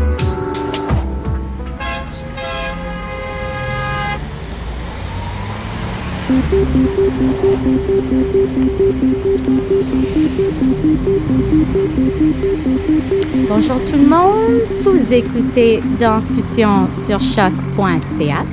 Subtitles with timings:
[13.49, 18.45] Bonjour tout le monde, vous écoutez Danscussion sur choc.ca.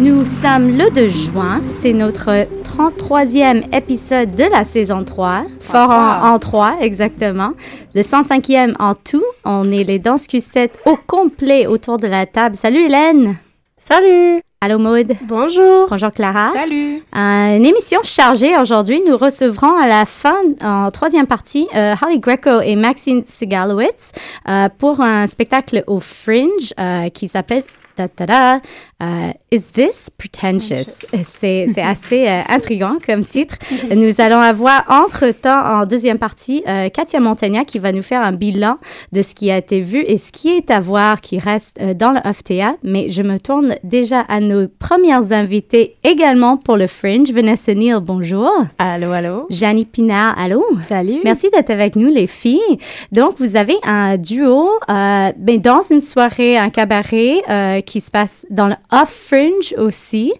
[0.00, 6.32] Nous sommes le 2 juin, c'est notre 33e épisode de la saison 3, fort en,
[6.32, 7.52] en 3 exactement,
[7.94, 9.24] le 105e en tout.
[9.44, 12.56] On est les Danscussettes au complet autour de la table.
[12.56, 13.36] Salut Hélène!
[13.78, 14.40] Salut!
[14.62, 15.14] Allô Maude?
[15.22, 15.86] Bonjour.
[15.88, 16.52] Bonjour Clara.
[16.52, 16.96] Salut.
[17.16, 19.00] Euh, une émission chargée aujourd'hui.
[19.06, 24.12] Nous recevrons à la fin, en troisième partie, euh, Holly Greco et Maxine Sigalowitz
[24.50, 27.64] euh, pour un spectacle au Fringe euh, qui s'appelle
[28.08, 28.60] ta, ta, ta,
[29.02, 30.90] euh, Is This Pretentious?
[31.24, 33.56] C'est c'est assez euh, intriguant comme titre.
[33.94, 38.32] nous allons avoir entre-temps, en deuxième partie, euh, Katia Montagna qui va nous faire un
[38.32, 38.78] bilan
[39.12, 41.94] de ce qui a été vu et ce qui est à voir qui reste euh,
[41.94, 42.76] dans le OFTA.
[42.82, 47.30] Mais je me tourne déjà à nos premières invitées également pour le Fringe.
[47.32, 48.50] Vanessa Neal, bonjour.
[48.78, 49.46] Allô, allô.
[49.50, 50.64] Janie Pinard, allô.
[50.82, 51.20] Salut.
[51.24, 52.78] Merci d'être avec nous, les filles.
[53.12, 58.46] Donc, vous avez un duo ben, dans une soirée, un cabaret euh, qui se passe
[58.50, 60.32] dans le Off-Fringe aussi,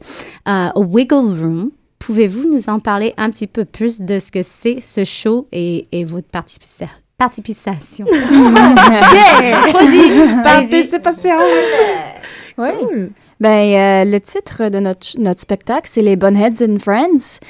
[0.48, 1.70] euh, au Wiggle Room.
[1.98, 5.86] Pouvez-vous nous en parler un petit peu plus de ce que c'est ce show et,
[5.90, 6.86] et votre participa-
[7.18, 8.06] participation?
[9.12, 10.42] yeah!
[10.44, 11.38] Participation.
[12.56, 12.68] Oui.
[13.40, 17.40] Ben, euh, le titre de notre, notre spectacle, c'est Les Bunheads and Friends.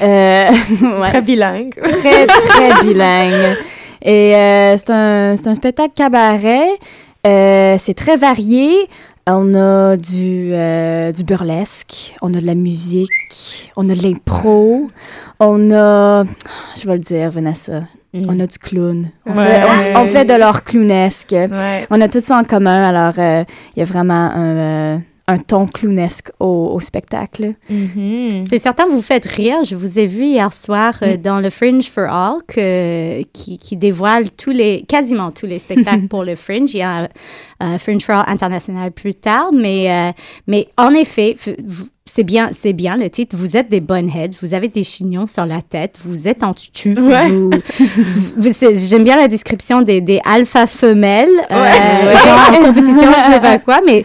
[0.00, 0.44] Euh,
[1.00, 1.74] ouais, Très bilingue.
[1.74, 3.56] très, très bilingue.
[4.02, 6.68] Et euh, c'est un, c'est un spectacle cabaret.
[7.26, 8.88] Euh, c'est très varié.
[9.28, 13.08] On a du, euh, du burlesque, on a de la musique,
[13.76, 14.88] on a de l'impro,
[15.38, 16.24] on a...
[16.76, 17.82] Je vais le dire, Vanessa.
[18.14, 19.08] On a du clown.
[19.24, 19.44] On, Ouais.
[19.46, 21.30] fait, on- on fait de l'art clownesque.
[21.34, 21.86] Ouais.
[21.90, 23.44] On a tout ça en commun, alors euh,
[23.76, 27.54] il y a vraiment un, euh, un ton clownesque au, au spectacle.
[27.70, 28.44] Mhm.
[28.48, 29.62] C'est certain, vous faites rire.
[29.64, 33.76] Je vous ai vu hier soir euh, dans le Fringe for All que, qui, qui
[33.76, 36.74] dévoile tous les, quasiment tous les spectacles pour le Fringe.
[36.74, 37.08] Il y a un
[37.62, 40.10] euh, Fringe for All international plus tard, mais, euh,
[40.48, 41.36] mais en effet,
[42.04, 43.36] c'est bien, c'est bien le titre.
[43.36, 46.94] Vous êtes des bunheads, vous avez des chignons sur la tête, vous êtes en tutu.
[46.98, 47.28] Ouais.
[47.28, 47.50] vous-
[48.36, 48.50] vous-
[48.88, 52.14] J'aime bien la description des, des alpha femelles, euh, Ouais.
[52.18, 54.04] genre en compétition, je sais pas quoi, mais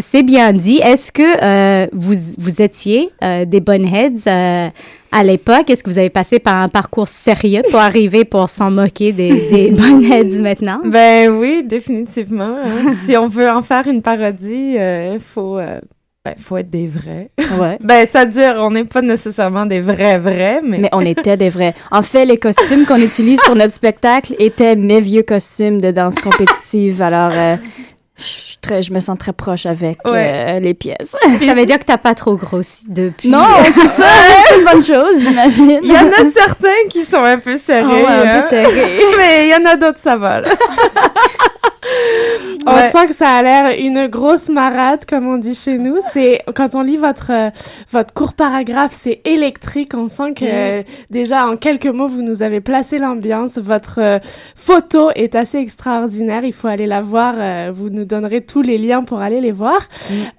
[0.00, 0.78] c'est bien dit.
[0.82, 4.68] Est-ce que euh, vous, vous étiez euh, des bunheads euh,
[5.12, 5.70] à l'époque?
[5.70, 9.30] Est-ce que vous avez passé par un parcours sérieux pour arriver pour s'en moquer des,
[9.50, 10.80] des bunheads maintenant?
[10.84, 12.56] Ben oui, définitivement.
[12.64, 12.94] hein.
[13.06, 17.30] si on veut en faire une parodie, il faut, ben, faut être des vrais.
[17.60, 17.78] Ouais.
[17.82, 20.78] Ben, c'est-à-dire, on n'est pas nécessairement des vrais vrais, mais...
[20.78, 21.74] Mais on était des vrais.
[21.90, 26.14] En fait, les costumes qu'on utilise pour notre spectacle étaient mes vieux costumes de danse
[26.16, 27.02] compétitive.
[27.02, 27.56] Alors, euh,
[28.16, 30.56] je, très, je me sens très proche avec Ouais.
[30.56, 31.16] euh, les pièces.
[31.44, 33.28] Ça veut dire que t'as pas trop grossi depuis.
[33.28, 33.44] Non,
[33.74, 34.04] c'est ça.
[34.48, 35.80] C'est une bonne chose, j'imagine.
[35.82, 38.02] Il y en a certains qui sont un peu serrés.
[38.02, 38.34] Ouais, un hein.
[38.36, 39.00] peu serré.
[39.18, 40.40] Mais il y en a d'autres, ça va.
[42.66, 42.90] On Ouais.
[42.90, 45.98] sent que ça a l'air une grosse marade, comme on dit chez nous.
[46.12, 47.50] C'est quand on lit votre euh,
[47.90, 49.92] votre court paragraphe, c'est électrique.
[49.94, 53.58] On sent que euh, déjà en quelques mots vous nous avez placé l'ambiance.
[53.58, 54.18] Votre euh,
[54.56, 56.44] photo est assez extraordinaire.
[56.44, 57.34] Il faut aller la voir.
[57.72, 59.80] vous nous donnerez tous les liens pour aller les voir.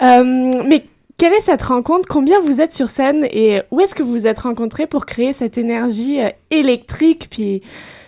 [0.02, 0.86] Euh, mais
[1.18, 2.08] quelle est cette rencontre?
[2.10, 5.32] Combien vous êtes sur scène et où est-ce que vous vous êtes rencontrés pour créer
[5.32, 7.28] cette énergie euh, électrique?
[7.30, 7.62] Puis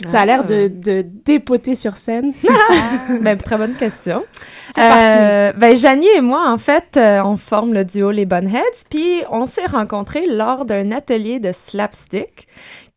[0.05, 2.33] ça a l'air de, de dépoter sur scène.
[3.21, 4.23] Ben, très bonne question.
[4.77, 9.21] Euh, ben, Janie et moi, en fait, euh, on forme le duo Les Bunheads, puis
[9.31, 12.47] on s'est rencontrés lors d'un atelier de slapstick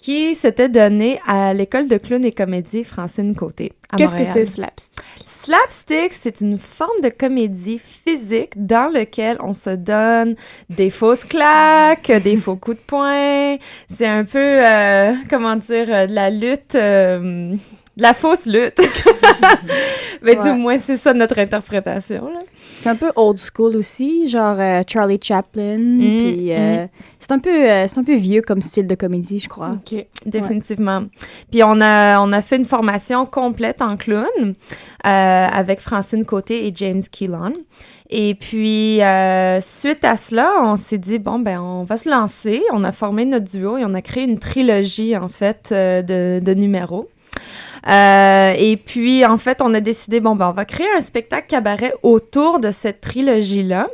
[0.01, 3.73] qui s'était donné à l'école de clown et comédie Francine Côté.
[3.97, 5.05] Qu'est-ce que c'est slapstick?
[5.25, 10.37] Slapstick, c'est une forme de comédie physique dans lequel on se donne
[10.71, 13.57] des fausses claques, des faux coups de poing.
[13.89, 17.55] C'est un peu, euh, comment dire, euh, de la lutte, euh,
[18.01, 18.81] de la fausse lutte.
[20.23, 22.29] Mais du moins, c'est ça notre interprétation.
[22.29, 22.41] Là.
[22.57, 25.79] C'est un peu old school aussi, genre euh, Charlie Chaplin.
[25.79, 26.87] Mm, puis euh,
[27.19, 29.71] c'est un peu, euh, c'est un peu vieux comme style de comédie, je crois.
[29.71, 30.07] OK.
[30.27, 31.05] Définitivement.
[31.51, 34.53] Puis on a, on a fait une formation complète en clown euh,
[35.05, 37.53] avec Francine Côté et James Keelan.
[38.11, 42.61] Et puis, euh, suite à cela, on s'est dit, bon, ben, on va se lancer.
[42.73, 46.45] On a formé notre duo et on a créé une trilogie, en fait, euh, de,
[46.45, 47.09] de numéros.
[47.89, 51.47] Euh, et puis, en fait, on a décidé, bon, ben, on va créer un spectacle
[51.49, 53.89] cabaret autour de cette trilogie-là.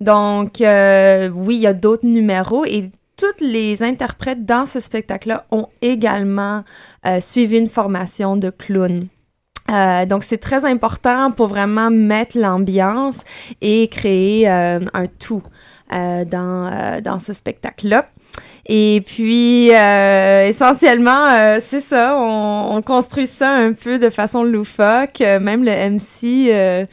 [0.00, 5.46] Donc, euh, oui, il y a d'autres numéros et toutes les interprètes dans ce spectacle-là
[5.50, 6.64] ont également
[7.06, 9.08] euh, suivi une formation de clown.
[10.08, 13.20] Donc, c'est très important pour vraiment mettre l'ambiance
[13.62, 15.42] et créer un tout
[15.90, 18.06] dans, dans ce spectacle-là.
[18.66, 24.42] Et puis, euh, essentiellement, euh, c'est ça, on, on construit ça un peu de façon
[24.42, 25.20] loufoque.
[25.20, 26.86] Euh, même le MC, euh,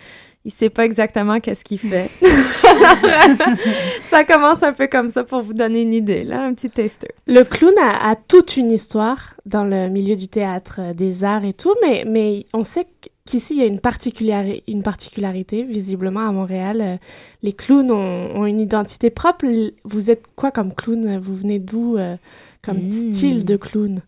[0.43, 2.09] il sait pas exactement qu'est-ce qu'il fait.
[4.09, 7.09] ça commence un peu comme ça pour vous donner une idée, là, un petit taster.
[7.27, 11.45] Le clown a, a toute une histoire dans le milieu du théâtre, euh, des arts
[11.45, 12.87] et tout, mais, mais on sait
[13.25, 16.81] qu'ici, il y a une, particulari- une particularité, visiblement, à Montréal.
[16.81, 16.95] Euh,
[17.43, 19.45] Les clowns ont, ont une identité propre.
[19.83, 21.17] Vous êtes quoi comme clown?
[21.19, 22.15] Vous venez d'où euh,
[22.61, 23.13] comme Mm.
[23.13, 24.01] style de clown?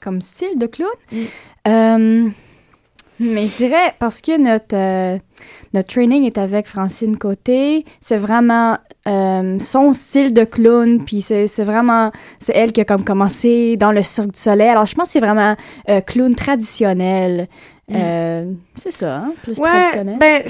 [0.00, 0.90] Comme style de clown?
[1.12, 1.16] Mm.
[1.68, 2.28] Euh,
[3.20, 5.18] mais je dirais, parce que notre,
[5.74, 8.78] notre training est avec Francine Côté, c'est vraiment
[9.08, 13.76] euh, son style de clown, puis c'est c'est vraiment, c'est elle qui a comme commencé
[13.76, 14.68] dans le Cirque du Soleil.
[14.68, 15.56] Alors, je pense que c'est vraiment
[15.88, 17.48] euh, clown traditionnel.
[17.90, 20.18] Euh, c'est ça, hein, plus Ouais, traditionnel.
[20.18, 20.42] ben,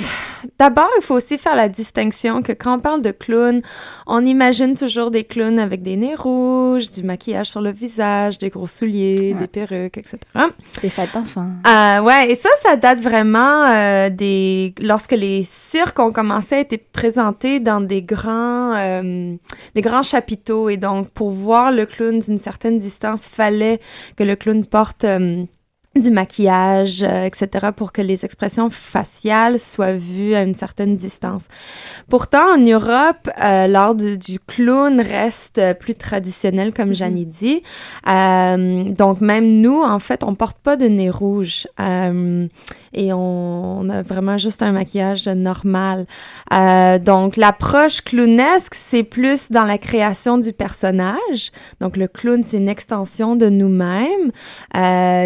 [0.58, 3.62] d'abord, il faut aussi faire la distinction que quand on parle de clown,
[4.08, 8.48] on imagine toujours des clowns avec des nez rouges, du maquillage sur le visage, des
[8.50, 9.40] gros souliers, Ouais.
[9.40, 10.18] des perruques, etc.
[10.82, 11.48] Des fêtes d'enfants.
[11.66, 16.60] Euh, ouais, et ça, ça date vraiment euh, des lorsque les cirques ont commencé à
[16.60, 19.34] être présentés dans des grands euh,
[19.74, 23.78] des grands chapiteaux et donc pour voir le clown d'une certaine distance, fallait
[24.16, 25.44] que le clown porte euh,
[25.98, 31.42] du maquillage, euh, etc., pour que les expressions faciales soient vues à une certaine distance.
[32.08, 37.62] Pourtant, en Europe, euh, l'art du, du clown reste plus traditionnel, comme Janie dit.
[38.08, 41.66] Euh, donc, même nous, en fait, on porte pas de nez rouge.
[41.80, 42.46] Euh,
[42.94, 46.06] et on, on a vraiment juste un maquillage normal.
[46.50, 51.52] Donc, l'approche clownesque, c'est plus dans la création du personnage.
[51.80, 54.32] Donc, le clown, c'est une extension de nous-mêmes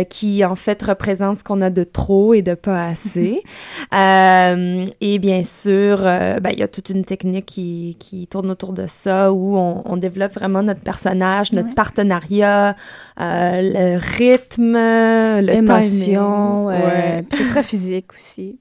[0.09, 3.43] qui, en fait, représente ce qu'on a de trop et de pas assez.
[3.95, 8.51] Euh, et bien sûr, euh, ben, il y a toute une technique qui, qui tourne
[8.51, 11.75] autour de ça où on, on développe vraiment notre personnage, notre Ouais.
[11.75, 12.75] partenariat,
[13.21, 16.65] euh, le rythme, le Émotion, timing.
[16.67, 17.23] Ouais.
[17.29, 18.59] puis c'est très physique aussi.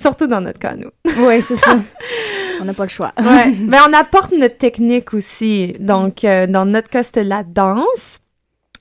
[0.00, 0.90] Surtout dans notre cas, nous.
[1.26, 1.76] Oui, c'est ça.
[2.60, 3.12] On n'a pas le choix.
[3.20, 3.52] Ouais.
[3.66, 5.74] Mais on apporte notre technique aussi.
[5.80, 8.18] Donc, euh, dans notre cas, c'était la danse.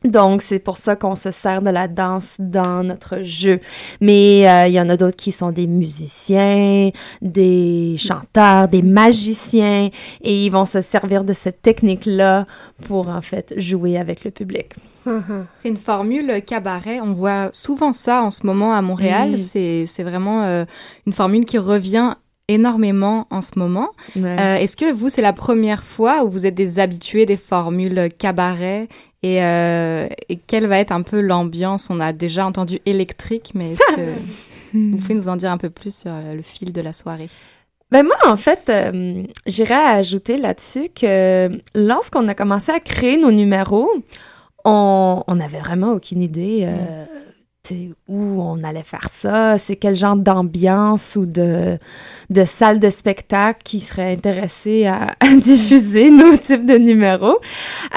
[0.04, 3.60] Donc, c'est pour ça qu'on se sert de la danse dans notre jeu.
[4.00, 6.90] Mais euh, il y en a d'autres qui sont des musiciens,
[7.22, 9.90] des chanteurs, des magiciens,
[10.22, 12.46] et ils vont se servir de cette technique-là
[12.88, 14.74] pour, en fait, jouer avec le public.
[15.56, 17.00] C'est une formule cabaret.
[17.02, 19.32] On voit souvent ça en ce moment à Montréal.
[19.32, 19.38] Mm.
[19.38, 20.66] C'est c'est vraiment euh,
[21.08, 22.14] une formule qui revient
[22.54, 23.90] énormément en ce moment.
[24.18, 28.10] Euh, Est-ce que vous, c'est la première fois où vous êtes des habitués des formules
[28.18, 28.88] cabaret
[29.24, 31.90] et, euh, et quelle va être un peu l'ambiance?
[31.90, 34.02] On a déjà entendu électrique, mais est-ce que
[34.74, 37.30] vous pouvez nous en dire un peu plus sur le fil de la soirée?
[37.92, 43.32] Ben moi, en fait, euh, j'irais ajouter là-dessus que lorsqu'on a commencé à créer nos
[43.32, 43.90] numéros,
[44.64, 47.06] on n'avait vraiment aucune idée euh,
[48.08, 51.78] où on allait faire ça, c'est quel genre d'ambiance ou de,
[52.30, 57.38] de salle de spectacle qui serait intéressé à, à diffuser nos types de numéros.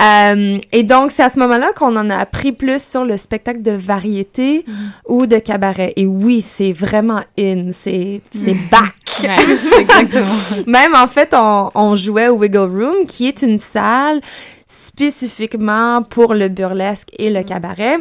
[0.00, 3.62] Euh, et donc, c'est à ce moment-là qu'on en a appris plus sur le spectacle
[3.62, 4.64] de variété
[5.08, 5.92] ou de cabaret.
[5.96, 8.94] Et oui, c'est vraiment in, c'est c'est back.
[9.78, 10.26] exactement.
[10.66, 14.20] Même en fait, on, on jouait au Wiggle Room, qui est une salle
[14.66, 17.98] spécifiquement pour le burlesque et le cabaret.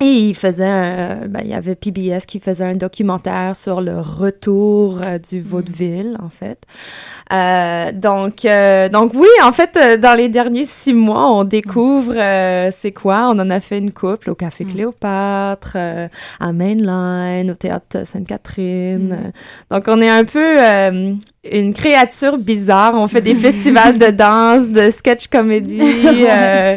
[0.00, 4.00] Et il faisait un, ben, il y avait PBS qui faisait un documentaire sur le
[4.00, 6.58] retour euh, du vaudeville, en fait.
[7.32, 12.12] Euh, donc, euh, donc oui, en fait, euh, dans les derniers six mois, on découvre
[12.16, 13.28] euh, c'est quoi?
[13.30, 16.08] On en a fait une couple au Café Cléopâtre, euh,
[16.40, 19.12] à Mainline, au Théâtre Sainte-Catherine.
[19.12, 19.30] Euh,
[19.70, 21.14] Donc, on est un peu euh,
[21.50, 22.94] une créature bizarre.
[22.94, 25.80] On fait des festivals de danse, de sketch comédie
[26.28, 26.76] euh,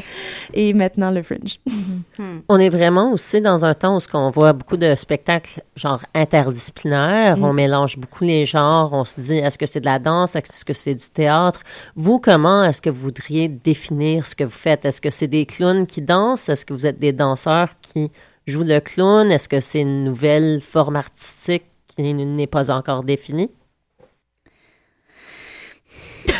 [0.53, 1.59] et maintenant le Fringe.
[2.49, 6.01] On est vraiment aussi dans un temps où ce qu'on voit beaucoup de spectacles genre
[6.13, 7.37] interdisciplinaires.
[7.37, 7.43] Mm.
[7.43, 8.91] On mélange beaucoup les genres.
[8.93, 11.61] On se dit est-ce que c'est de la danse, est-ce que c'est du théâtre?
[11.95, 14.85] Vous, comment est-ce que vous voudriez définir ce que vous faites?
[14.85, 16.49] Est-ce que c'est des clowns qui dansent?
[16.49, 18.09] Est-ce que vous êtes des danseurs qui
[18.47, 19.31] jouent le clown?
[19.31, 23.51] Est-ce que c'est une nouvelle forme artistique qui n'est pas encore définie?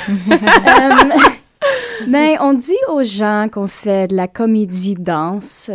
[0.09, 1.19] Euh,
[2.07, 5.71] ben, on dit aux gens qu'on fait de la comédie danse,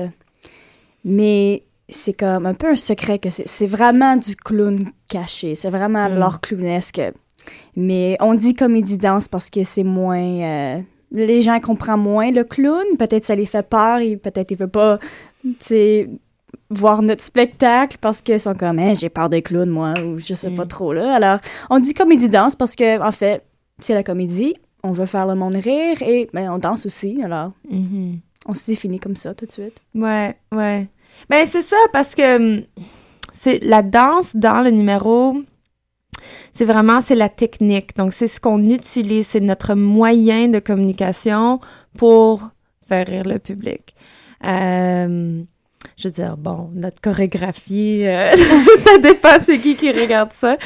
[1.05, 5.55] mais c'est comme un peu un secret que c'est vraiment du clown caché.
[5.55, 6.19] C'est vraiment Mm.
[6.19, 7.03] l'art clownesque.
[7.77, 10.23] Mais on dit comédie danse parce que c'est moins.
[10.23, 12.85] euh, les gens comprennent moins le clown.
[12.99, 14.99] Peut-être ça les fait peur et peut-être ils veulent pas,
[16.71, 20.33] voir notre spectacle parce qu'ils sont comme, Hein, j'ai peur des clowns, moi, ou je
[20.35, 21.15] sais pas trop, là.
[21.15, 21.39] Alors,
[21.69, 23.45] on dit comédie danse parce que, en fait,
[23.81, 24.55] c'est la comédie.
[24.85, 27.23] On veut faire le monde rire et ben, on danse aussi.
[27.23, 28.19] Alors, Mhm.
[28.47, 29.81] on se définit comme ça tout de suite.
[29.95, 30.89] Ouais, ouais.
[31.31, 32.63] Ben c'est ça parce que hum,
[33.33, 35.37] c'est la danse dans le numéro.
[36.53, 37.97] C'est vraiment c'est la technique.
[37.97, 41.61] Donc c'est ce qu'on utilise, c'est notre moyen de communication
[41.97, 42.51] pour
[42.89, 43.95] faire rire le public.
[44.45, 45.43] Euh,
[45.97, 48.31] je veux dire, bon, notre chorégraphie, euh,
[48.85, 50.57] ça dépend c'est qui qui regarde ça.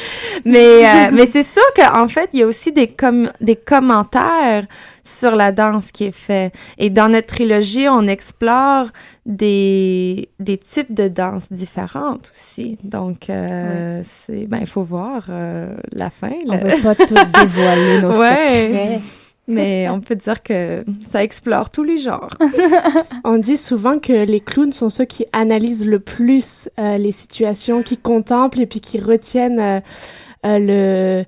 [0.45, 4.67] Mais, euh, mais c'est sûr qu'en fait, il y a aussi des, com des commentaires
[5.03, 6.53] sur la danse qui est fait.
[6.79, 8.87] Et dans notre trilogie, on explore
[9.25, 12.79] des, des types de danses différentes aussi.
[12.83, 15.29] Donc, euh, c'est, ben, il faut voir
[15.93, 16.33] la fin.
[16.47, 16.59] On là.
[16.59, 18.47] veut pas tout dévoiler nos Ouais.
[18.49, 19.01] secrets.
[19.49, 22.31] Mais on peut dire que ça explore tous les genres.
[23.25, 27.83] On dit souvent que les clowns sont ceux qui analysent le plus euh, les situations,
[27.83, 29.81] qui contemplent et puis qui retiennent euh,
[30.45, 31.25] euh, le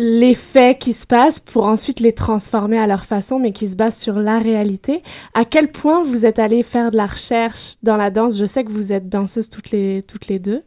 [0.00, 3.96] l'effet qui se passe pour ensuite les transformer à leur façon, mais qui se base
[3.96, 5.02] sur la réalité.
[5.34, 8.38] À quel point vous êtes allé faire de la recherche dans la danse?
[8.38, 10.62] Je sais que vous êtes danseuses toutes les toutes les deux,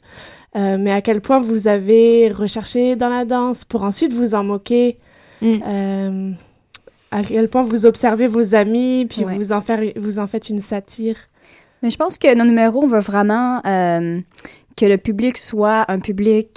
[0.58, 4.44] euh, mais à quel point vous avez recherché dans la danse pour ensuite vous en
[4.44, 5.00] moquer?
[5.42, 5.60] Mm.
[5.66, 6.32] euh,
[7.12, 9.36] à quel point vous observez vos amis, puis Ouais.
[9.36, 11.16] vous, en faire, vous en faites une satire?
[11.84, 14.20] Mais je pense que nos numéros, on veut vraiment euh,
[14.78, 16.48] que le public soit un public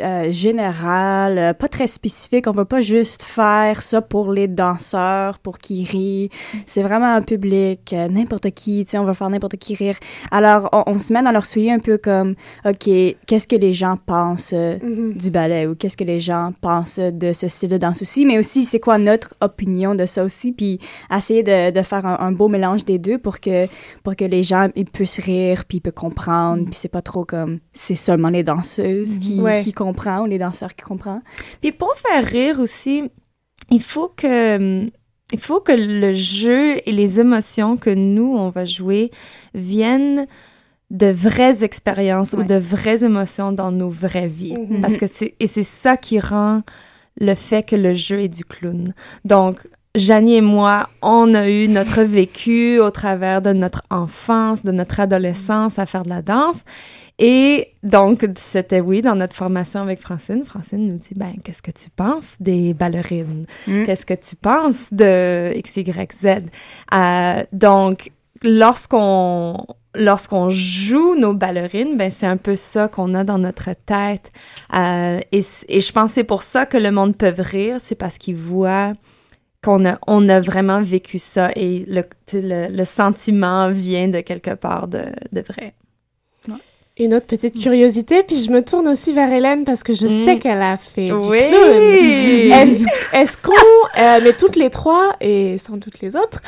[0.00, 2.46] euh, général, euh, pas très spécifique.
[2.46, 6.30] On veut pas juste faire ça pour les danseurs, pour qu'ils rient.
[6.66, 9.96] C'est vraiment un public, euh, n'importe qui, tu sais, on veut faire n'importe qui rire.
[10.30, 12.34] Alors, on, on se met dans leur soulier un peu comme,
[12.64, 12.88] OK,
[13.26, 15.14] qu'est-ce que les gens pensent euh, Mhm.
[15.14, 18.38] du ballet ou qu'est-ce que les gens pensent de ce style de danse aussi, mais
[18.38, 20.78] aussi c'est quoi notre opinion de ça aussi, puis
[21.14, 23.66] essayer de, de faire un, un beau mélange des deux pour que,
[24.02, 27.24] pour que les gens ils puissent rire, puis ils peuvent comprendre, puis c'est pas trop
[27.24, 29.62] comme c'est seulement les danseuses qui, Ouais.
[29.62, 31.22] qui comprennent ou les danseurs qui comprennent.
[31.60, 33.04] Puis pour faire rire aussi,
[33.70, 34.84] il faut que
[35.32, 39.10] il faut que le jeu et les émotions que nous on va jouer
[39.54, 40.26] viennent
[40.90, 44.80] de vraies expériences ou de vraies émotions dans nos vraies vies Mhm.
[44.82, 46.62] parce que c'est et c'est ça qui rend
[47.20, 48.92] le fait que le jeu est du clown.
[49.24, 49.56] Donc
[49.96, 54.98] Janie et moi, on a eu notre vécu au travers de notre enfance, de notre
[54.98, 56.60] adolescence à faire de la danse.
[57.18, 60.44] Et donc, c'était oui, dans notre formation avec Francine.
[60.44, 63.46] Francine nous dit, ben, qu'est-ce que tu penses des ballerines?
[63.66, 63.84] Mm.
[63.84, 66.46] Qu'est-ce que tu penses de XYZ?
[66.92, 68.10] Euh, donc,
[68.42, 69.64] lorsqu'on
[69.96, 74.32] lorsqu'on joue nos ballerines, ben c'est un peu ça qu'on a dans notre tête.
[74.74, 78.18] Euh, et, je pense que c'est pour ça que le monde peut rire, c'est parce
[78.18, 78.92] qu'il voit
[79.62, 82.02] qu'on a, on a vraiment vécu ça et le,
[82.32, 85.74] le, le sentiment vient de quelque part de, de vrai.
[86.96, 90.24] Une autre petite curiosité, puis je me tourne aussi vers Hélène parce que je Mm.
[90.24, 91.38] sais qu'elle a fait du Oui!
[91.48, 92.52] clown.
[92.52, 93.52] Est-ce est-ce qu'on,
[93.98, 96.40] euh, mais toutes les trois et sans doute les autres,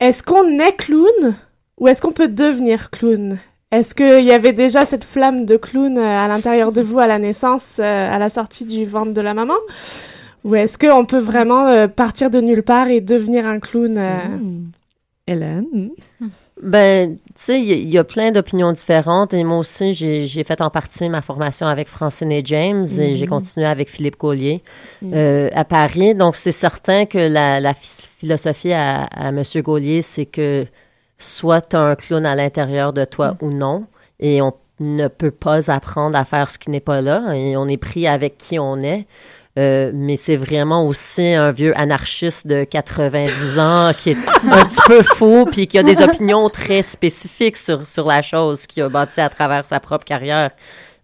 [0.00, 1.34] est-ce qu'on est clown
[1.80, 3.38] ou est-ce qu'on peut devenir clown?
[3.72, 7.06] Est-ce qu'il y avait déjà cette flamme de clown euh, à l'intérieur de vous à
[7.06, 7.82] la naissance, euh,
[8.14, 9.54] à la sortie du ventre de la maman?
[10.44, 14.18] Ou est-ce qu'on peut vraiment euh, partir de nulle part et devenir un clown euh,
[14.38, 14.66] Mm.
[15.26, 15.90] Hélène?
[16.62, 20.70] Ben, tu sais, il y, a plein d'opinions différentes et moi aussi, j'ai fait en
[20.70, 23.28] partie ma formation avec Francine et James et j'ai Mhm.
[23.28, 24.62] continué avec Philippe Collier
[25.02, 25.12] Mhm.
[25.14, 26.14] euh, à Paris.
[26.14, 29.42] Donc, c'est certain que la, la phi- philosophie à, à M.
[29.62, 30.64] Gaulier, c'est que
[31.18, 33.86] soit tu as un clown à l'intérieur de toi ou non,
[34.20, 37.66] et on ne peut pas apprendre à faire ce qui n'est pas là, et on
[37.66, 39.06] est pris avec qui on est.
[39.56, 44.16] Euh, mais c'est vraiment aussi un vieux anarchiste de 90 ans qui est
[44.50, 48.66] un petit peu fou puis qui a des opinions très spécifiques sur, sur la chose
[48.66, 50.50] qu'il a bâti à travers sa propre carrière.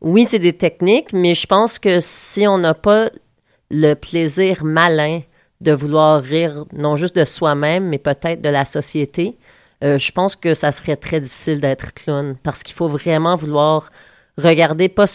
[0.01, 3.11] Oui, c'est des techniques, mais je pense que si on n'a pas
[3.71, 5.21] le plaisir malin
[5.61, 9.37] de vouloir rire non juste de soi-même, mais peut-être de la société,
[9.85, 13.91] euh, je pense que ça serait très difficile d'être clown parce qu'il faut vraiment vouloir
[14.37, 15.07] regarder pas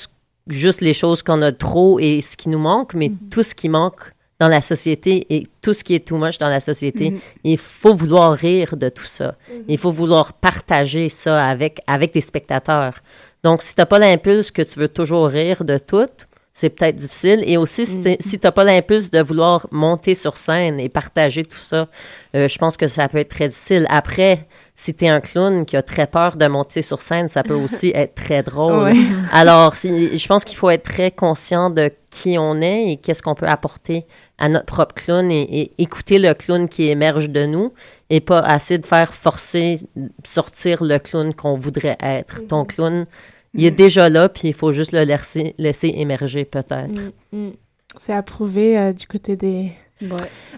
[0.47, 3.17] juste les choses qu'on a trop et ce qui nous manque, mais Mhm.
[3.31, 6.49] tout ce qui manque dans la société et tout ce qui est too much dans
[6.49, 7.11] la société.
[7.11, 7.19] Mhm.
[7.45, 9.35] Il faut vouloir rire de tout ça.
[9.49, 9.63] Mhm.
[9.69, 12.95] Il faut vouloir partager ça avec, avec des spectateurs.
[13.43, 16.07] Donc, si tu n'as pas l'impulse que tu veux toujours rire de tout,
[16.51, 17.43] c'est peut-être difficile.
[17.45, 20.89] Et aussi, si t'es- si tu n'as pas l'impulse de vouloir monter sur scène et
[20.89, 21.87] partager tout ça,
[22.35, 23.85] euh, je pense que ça peut être très difficile.
[23.89, 27.43] Après, si tu es un clown qui a très peur de monter sur scène, ça
[27.43, 28.83] peut aussi être très drôle.
[28.83, 28.93] Ouais.
[29.31, 33.23] Alors, si- je pense qu'il faut être très conscient de qui on est et qu'est-ce
[33.23, 34.05] qu'on peut apporter
[34.37, 37.71] à notre propre clown et, et écouter le clown qui émerge de nous
[38.09, 39.79] et pas assez de faire forcer
[40.25, 42.45] sortir le clown qu'on voudrait être.
[42.47, 43.05] Ton clown,
[43.53, 46.91] il est déjà là, puis il faut juste le laisser, laisser émerger peut-être.
[47.31, 47.51] Mm,
[47.97, 49.71] C'est approuvé euh, du côté des.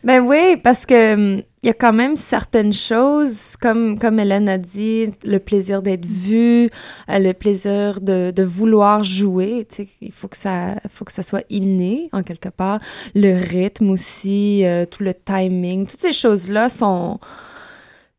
[0.03, 4.47] Ben oui, parce que hum, il y a quand même certaines choses, comme, comme Hélène
[4.47, 6.69] a dit, le plaisir d'être vue,
[7.09, 9.67] euh, le plaisir de, de vouloir jouer.
[10.01, 12.79] Il faut que ça, faut que ça soit inné en quelque part.
[13.15, 17.19] Le rythme aussi, euh, tout le timing, toutes ces choses-là sont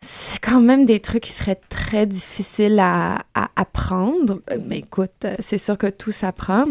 [0.01, 4.41] c'est quand même des trucs qui seraient très difficiles à, à apprendre.
[4.67, 6.67] Mais écoute, euh, c'est sûr que tout s'apprend.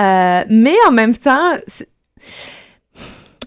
[0.00, 1.54] Euh, mais en même temps,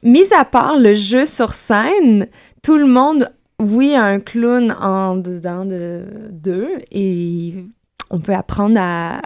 [0.03, 2.27] mis à part le jeu sur scène,
[2.63, 7.53] tout le monde, oui, a un clown en dedans de d'eux et
[8.09, 9.21] on peut apprendre à,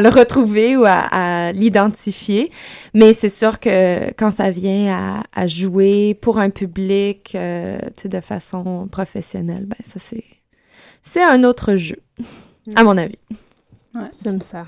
[0.00, 2.50] le- retrouver ou à, l'identifier.
[2.94, 8.88] Mais c'est sûr que quand ça vient à, jouer pour un public, euh, de façon
[8.90, 10.24] professionnelle, ben ça c'est
[11.02, 11.96] c'est un autre jeu,
[12.76, 13.18] à mon avis.
[14.24, 14.66] J'aime ça.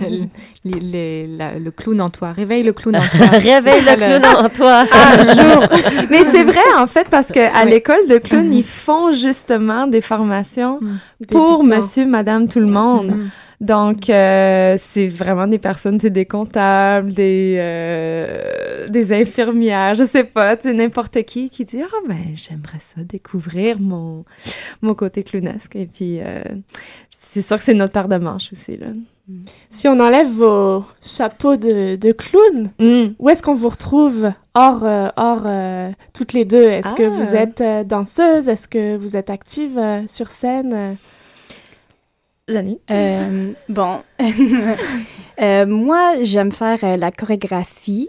[0.00, 0.28] les-
[0.64, 2.32] les- la- le clown en toi.
[2.32, 3.26] Réveille le clown en toi.
[3.26, 4.84] Réveille C'est le clown en toi.
[4.92, 5.62] Un jour.
[6.10, 7.70] Mais c'est vrai, en fait, parce que à Oui.
[7.70, 10.78] l'école de clown, ils font justement des formations
[11.20, 13.08] Des pour monsieur, madame, tout le monde.
[13.10, 13.28] Mm.
[13.60, 20.24] Donc, euh, c'est vraiment des personnes, c'est des comptables, des, euh, des infirmières, je sais
[20.24, 24.24] pas, sais, n'importe qui qui dit «Ah, ben, j'aimerais ça, découvrir mon,
[24.80, 26.42] mon côté clownesque.» Et puis, euh,
[27.32, 28.88] c'est sûr que c'est notre paire de manches aussi, là.
[29.70, 33.14] Si on enlève vos chapeaux de, de clown, Mm.
[33.18, 36.64] où est-ce qu'on vous retrouve hors, euh, hors euh, toutes les deux?
[36.64, 37.08] Est-ce que Ah.
[37.08, 38.48] vous êtes euh, danseuse?
[38.48, 40.96] Est-ce que vous êtes active euh, sur scène?
[42.48, 42.80] Janie?
[42.90, 43.98] Euh, bon,
[45.40, 48.08] Euh, moi, j'aime faire euh, la chorégraphie.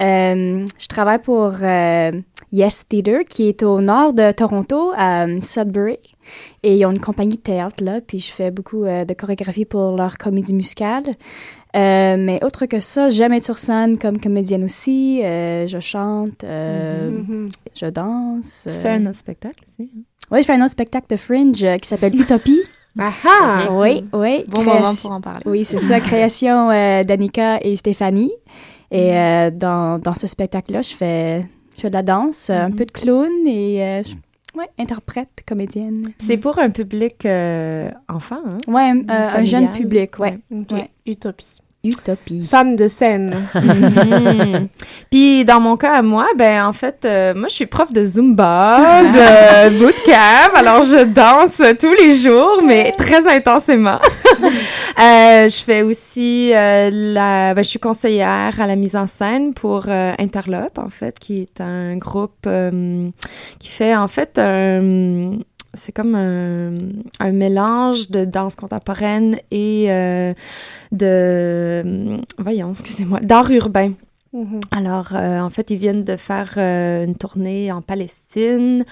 [0.00, 2.12] Euh, je travaille pour euh,
[2.52, 5.98] Yes Theatre, qui est au nord de Toronto, à Sudbury.
[6.62, 9.64] Et ils ont une compagnie de théâtre là, puis je fais beaucoup euh, de chorégraphie
[9.64, 11.04] pour leur comédie musicale.
[11.76, 15.20] Euh, mais autre que ça, j'aime être sur scène comme comédienne aussi.
[15.24, 17.48] Euh, je chante, euh, mhm.
[17.78, 18.62] je danse.
[18.68, 19.88] Tu fais un autre spectacle aussi?
[19.96, 20.00] hein?
[20.32, 22.60] Oui, je fais un autre spectacle de Fringe qui s'appelle Utopie.
[22.98, 23.68] Ah!
[23.70, 24.44] Oui, oui.
[24.48, 25.42] Bon moment pour en parler.
[25.46, 26.70] Oui, c'est ça, création
[27.04, 28.32] d'Annika et Stéphanie.
[28.90, 31.42] Et euh, dans, dans ce spectacle-là, je fais,
[31.76, 34.14] je fais de la danse, un peu de clown et je-
[34.78, 36.12] interprète, comédienne.
[36.18, 38.58] C'est pour un public euh, enfant, hein?
[38.66, 40.38] Ouais, euh, un jeune public, ouais.
[40.50, 40.70] Ok.
[40.72, 40.90] Ouais.
[41.06, 41.59] Utopie.
[41.82, 42.44] Utopie.
[42.44, 43.34] Femme de scène.
[43.60, 44.68] Mhm.
[45.10, 48.04] Puis dans mon cas à moi, ben en fait, euh, moi je suis prof de
[48.04, 53.98] Zumba, de bootcamp, alors je danse tous les jours, mais très intensément.
[54.98, 59.54] Euh, je fais aussi euh, la, ben, je suis conseillère à la mise en scène
[59.54, 63.08] pour euh, Interlope en fait, qui est un groupe euh,
[63.58, 65.38] qui fait en fait un
[65.74, 66.74] c'est comme un,
[67.20, 70.34] un mélange de danse contemporaine et euh,
[70.92, 73.92] de voyons excusez-moi d'art urbain
[74.32, 74.60] Mhm.
[74.70, 78.84] alors, euh, en fait, ils viennent de faire euh, une tournée en Palestine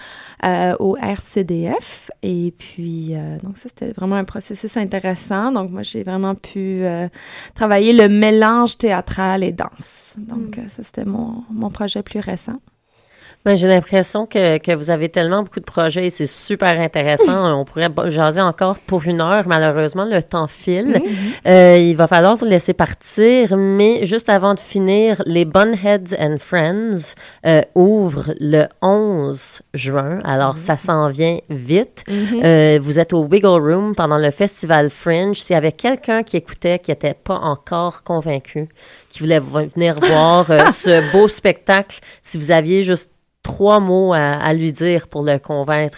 [0.44, 2.10] euh, au RCDF.
[2.24, 3.14] Et puis,
[3.44, 5.52] donc ça, c'était vraiment un processus intéressant.
[5.52, 6.82] Donc, moi, j'ai vraiment pu
[7.54, 10.14] travailler le mélange théâtral et danse.
[10.16, 12.60] Donc, euh, ça, c'était mon, mon projet plus récent.
[13.44, 17.58] Ben, j'ai l'impression que, que vous avez tellement beaucoup de projets et c'est super intéressant.
[17.58, 19.44] On pourrait jaser encore pour une heure.
[19.46, 21.00] Malheureusement, le temps file.
[21.46, 26.36] Euh, il va falloir vous laisser partir, mais juste avant de finir, les Bunheads and
[26.38, 27.14] Friends
[27.46, 30.18] euh, ouvrent le 11 juin.
[30.24, 32.04] Alors, ça s'en vient vite.
[32.08, 32.40] Mhm.
[32.44, 35.40] Euh, vous êtes au Wiggle Room pendant le Festival Fringe.
[35.40, 38.68] S'il y avait quelqu'un qui écoutait qui n'était pas encore convaincu,
[39.10, 43.10] qui voulait venir voir ce beau spectacle, si vous aviez juste
[43.48, 45.96] trois mots à, à lui dire pour le convaincre,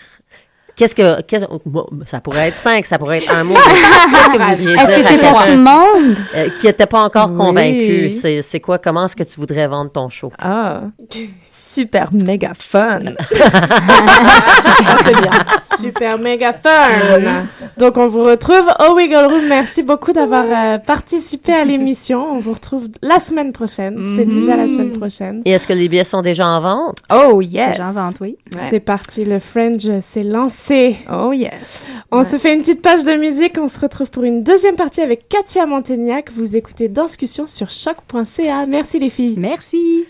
[0.76, 1.20] qu'est-ce que.
[1.66, 3.54] bon, ça pourrait être cinq, ça pourrait être un mot.
[3.54, 6.16] mais Qu'est-ce que vous voudriez Est-ce dire que à c'est pour tout le monde?
[6.36, 7.36] euh, qui n'était pas encore Oui.
[7.36, 8.10] convaincu?
[8.10, 8.78] C'est c'est quoi?
[8.78, 10.32] Comment est-ce que tu voudrais vendre ton show?
[10.38, 10.82] Ah,
[11.72, 13.00] super méga fun.
[13.32, 15.30] Ça, c'est bien.
[15.78, 16.88] Super méga fun.
[17.78, 19.46] Donc, on vous retrouve au Wiggle Room.
[19.48, 22.34] Merci beaucoup d'avoir euh, participé à l'émission.
[22.34, 24.16] On vous retrouve la semaine prochaine.
[24.16, 25.42] C'est déjà la semaine prochaine.
[25.44, 26.98] Et est-ce que les billets sont déjà en vente?
[27.12, 27.76] Oh yes.
[27.76, 28.36] Déjà en vente, oui.
[28.68, 30.96] C'est parti, le Fringe s'est lancé.
[31.12, 31.86] Oh yes.
[32.10, 33.56] On se fait une petite page de musique.
[33.58, 36.30] On se retrouve pour une deuxième partie avec Katia Montaignac.
[36.34, 38.66] Vous écoutez Danscussion sur choc.ca.
[38.66, 39.36] Merci les filles.
[39.38, 40.06] Merci.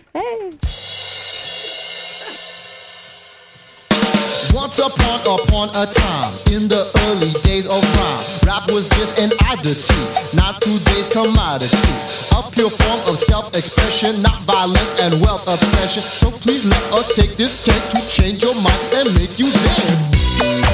[4.53, 9.31] Once upon upon a time, in the early days of rhyme, rap was just an
[9.47, 9.95] oddity,
[10.35, 11.77] not today's commodity.
[12.35, 16.03] A pure form of self-expression, not violence and wealth obsession.
[16.03, 20.70] So please let us take this chance to change your mind and make you dance.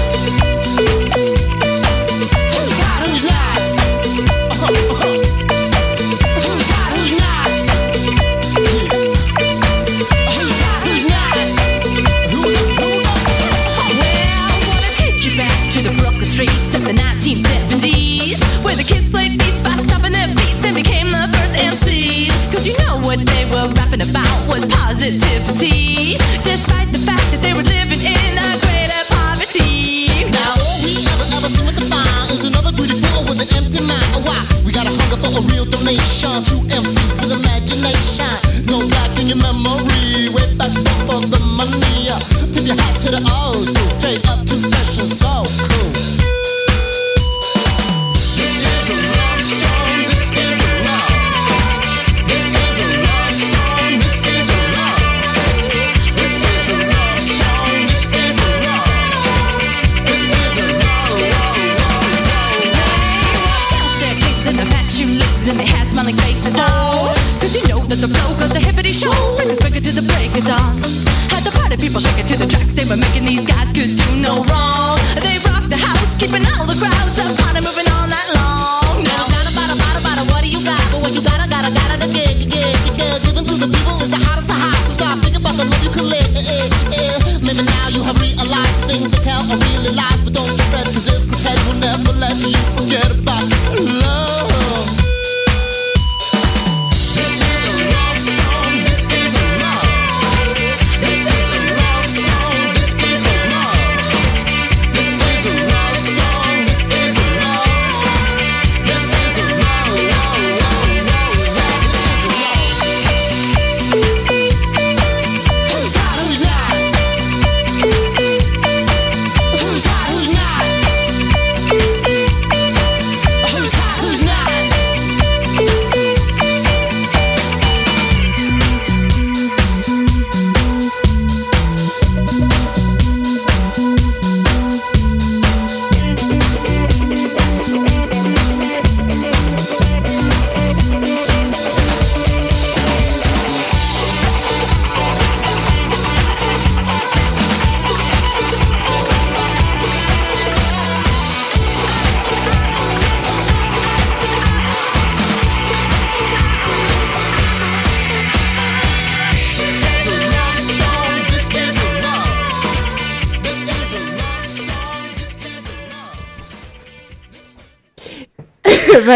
[43.07, 43.36] To the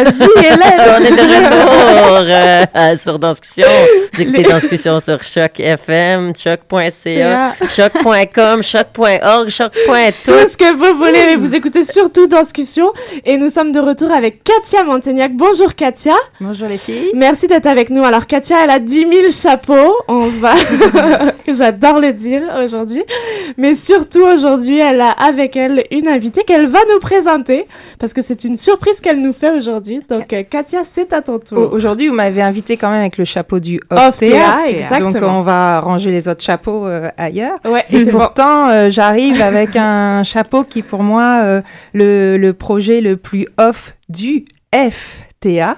[0.05, 0.61] Vas-y, Hélène.
[0.79, 3.67] On est de retour euh, euh, sur Danscussion.
[4.13, 10.31] Vous écoutez Danscussion sur Choc FM, choc.ca, choc.com, choc.org, choc.tout.
[10.31, 12.93] Tout ce que vous voulez, mais vous écoutez surtout Danscussion.
[13.25, 15.33] Et nous sommes de retour avec Katia Montaignac.
[15.35, 16.15] Bonjour Katia.
[16.41, 17.11] Bonjour les filles.
[17.15, 18.05] Merci d'être avec nous.
[18.05, 19.97] Alors Katia, elle a 10 000 chapeaux.
[20.09, 20.55] On va...
[21.49, 23.03] J'adore le dire aujourd'hui.
[23.59, 27.67] Mais surtout aujourd'hui, elle a avec elle une invitée qu'elle va nous présenter.
[27.99, 29.90] Parce que c'est une surprise qu'elle nous fait aujourd'hui.
[29.99, 30.01] Aujourd'hui.
[30.09, 31.73] Donc, euh, Katia, c'est à ton tour.
[31.73, 34.19] Aujourd'hui, vous m'avez invité quand même avec le chapeau du Off.
[34.19, 35.11] Théâtre, exactement.
[35.11, 37.59] Donc, on va ranger les autres chapeaux euh, ailleurs.
[37.65, 38.19] Ouais, Et bon.
[38.19, 43.47] pourtant, euh, j'arrive avec un chapeau qui, pour moi, euh, le, le projet le plus
[43.59, 45.77] off du FTA.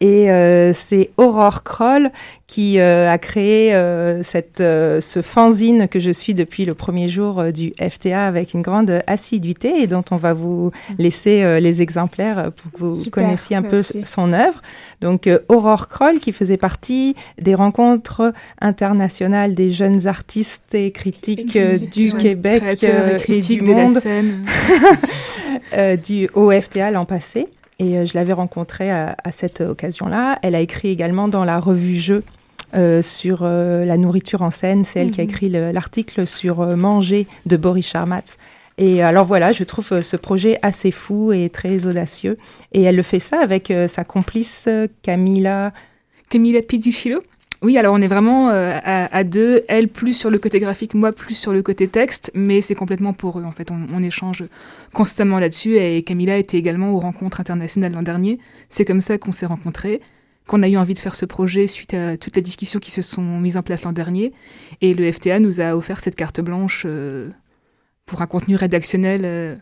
[0.00, 2.10] Et euh, c'est Aurore Kroll
[2.46, 7.08] qui euh, a créé euh, cette, euh, ce fanzine que je suis depuis le premier
[7.08, 11.58] jour euh, du FTA avec une grande assiduité et dont on va vous laisser euh,
[11.58, 14.62] les exemplaires pour que vous Super, connaissiez un peu son œuvre.
[15.00, 22.12] Donc Aurore Kroll qui faisait partie des rencontres internationales des jeunes artistes et critiques du
[22.12, 22.18] ouais.
[22.18, 22.62] Québec
[23.28, 24.46] et du de la monde scène.
[26.04, 27.46] du OFTA l'an passé.
[27.78, 30.38] Et euh, je l'avais rencontrée à, à cette occasion-là.
[30.42, 32.24] Elle a écrit également dans la revue Jeux
[32.74, 34.84] euh, sur euh, la nourriture en scène.
[34.84, 35.30] C'est elle qui a Mhm.
[35.30, 38.36] écrit le- l'article sur euh, Manger de Boris Charmatz.
[38.78, 42.36] Et alors voilà, je trouve euh, ce projet assez fou et très audacieux.
[42.72, 45.72] Et elle le fait ça avec euh, sa complice euh, Camilla.
[46.30, 47.20] Camilla Pizzichillo.
[47.60, 51.10] Oui, alors on est vraiment euh, à, deux, elle plus sur le côté graphique, moi
[51.10, 54.44] plus sur le côté texte, mais c'est complètement pour eux en fait, on, on échange
[54.92, 59.32] constamment là-dessus et Camilla était également aux rencontres internationales l'an dernier, c'est comme ça qu'on
[59.32, 60.00] s'est rencontrés,
[60.48, 63.02] qu'on a eu envie de faire ce projet suite à toutes les discussions qui se
[63.02, 64.32] sont mises en place l'an dernier.
[64.80, 67.28] Et le FTA nous a offert cette carte blanche euh,
[68.06, 69.54] pour un contenu rédactionnel euh,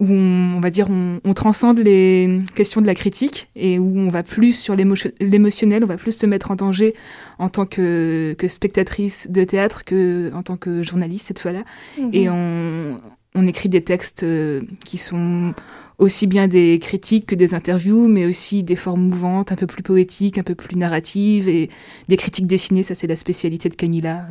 [0.00, 3.98] où on, on va dire on, on transcende les questions de la critique et où
[3.98, 6.94] on va plus sur l'émotion- l'émotionnel, on va plus se mettre en danger
[7.38, 11.64] en tant que, que spectatrice de théâtre que en tant que journaliste cette fois-là.
[11.98, 12.10] Mhm.
[12.14, 13.00] Et on,
[13.34, 15.54] on écrit des textes euh, qui sont
[15.98, 19.82] aussi bien des critiques que des interviews, mais aussi des formes mouvantes, un peu plus
[19.82, 21.68] poétiques, un peu plus narratives et
[22.08, 22.82] des critiques dessinées.
[22.82, 24.26] Ça, c'est la spécialité de Camilla.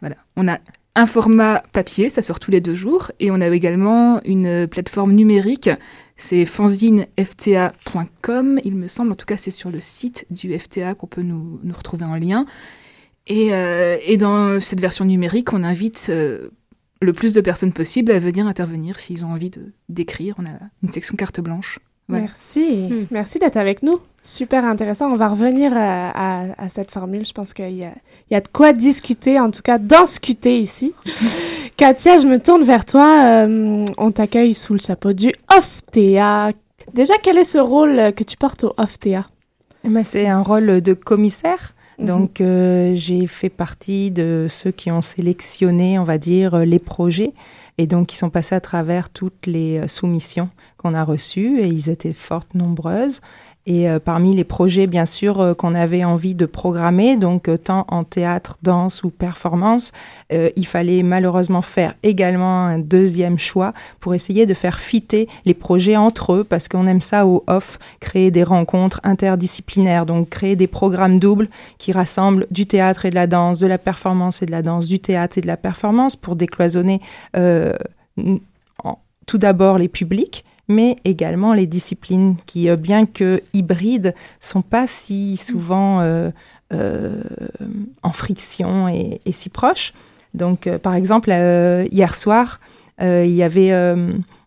[0.00, 0.14] Voilà.
[0.36, 0.58] On a
[0.94, 5.12] un format papier, ça sort tous les deux jours, et on a également une plateforme
[5.12, 5.70] numérique,
[6.16, 11.06] c'est fanzinefta.com, il me semble, en tout cas c'est sur le site du FTA qu'on
[11.06, 12.46] peut nous, retrouver en lien.
[13.28, 16.50] Et, euh, et dans cette version numérique, on invite euh,
[17.00, 19.52] le plus de personnes possible à venir intervenir s'ils ont envie
[19.88, 20.34] d'écrire.
[20.38, 21.78] On a une section carte blanche.
[22.08, 22.24] Voilà.
[22.24, 23.06] Merci.
[23.10, 24.00] Merci d'être avec nous.
[24.22, 25.10] Super intéressant.
[25.10, 27.24] On va revenir à, à- à cette formule.
[27.26, 27.92] Je pense qu'il y a,
[28.30, 30.92] il y a de quoi discuter, en tout cas discuter ici.
[31.76, 33.44] Katia, je me tourne vers toi.
[33.46, 36.52] Euh, on t'accueille sous le chapeau du OFTEA.
[36.94, 39.26] Déjà, quel est ce rôle euh, que tu portes au OFTEA
[39.84, 41.74] Eh ben, c'est un rôle de commissaire.
[41.98, 42.06] Mhm.
[42.06, 46.78] Donc, euh, j'ai fait partie de ceux qui ont sélectionné, on va dire, euh, les
[46.78, 47.32] projets
[47.76, 51.66] et donc qui sont passés à travers toutes les euh, soumissions qu'on a reçues et
[51.66, 53.20] ils étaient fort nombreuses.
[53.70, 57.58] Et euh, parmi les projets, bien sûr, euh, qu'on avait envie de programmer, donc euh,
[57.58, 59.92] tant en théâtre, danse ou performance,
[60.30, 65.96] il fallait malheureusement faire également un deuxième choix pour essayer de faire fitter les projets
[65.96, 70.66] entre eux, parce qu'on aime ça au off, créer des rencontres interdisciplinaires, donc créer des
[70.66, 74.50] programmes doubles qui rassemblent du théâtre et de la danse, de la performance et de
[74.50, 77.00] la danse, du théâtre et de la performance pour décloisonner
[79.28, 84.86] tout d'abord les publics, mais également les disciplines qui, euh, bien que hybrides, sont pas
[84.86, 86.30] si souvent euh,
[86.72, 87.22] euh,
[88.02, 89.92] en friction et, si proches.
[90.34, 92.60] Donc, par exemple, hier soir,
[93.00, 93.72] il y avait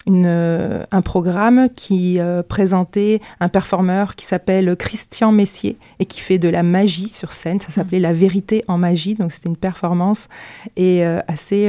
[0.05, 6.49] une, un programme qui présentait un performeur qui s'appelle Christian Messier et qui fait de
[6.49, 7.59] la magie sur scène.
[7.59, 9.15] Ça s'appelait La vérité en magie.
[9.15, 10.29] Donc, c'était une performance
[10.77, 11.67] et assez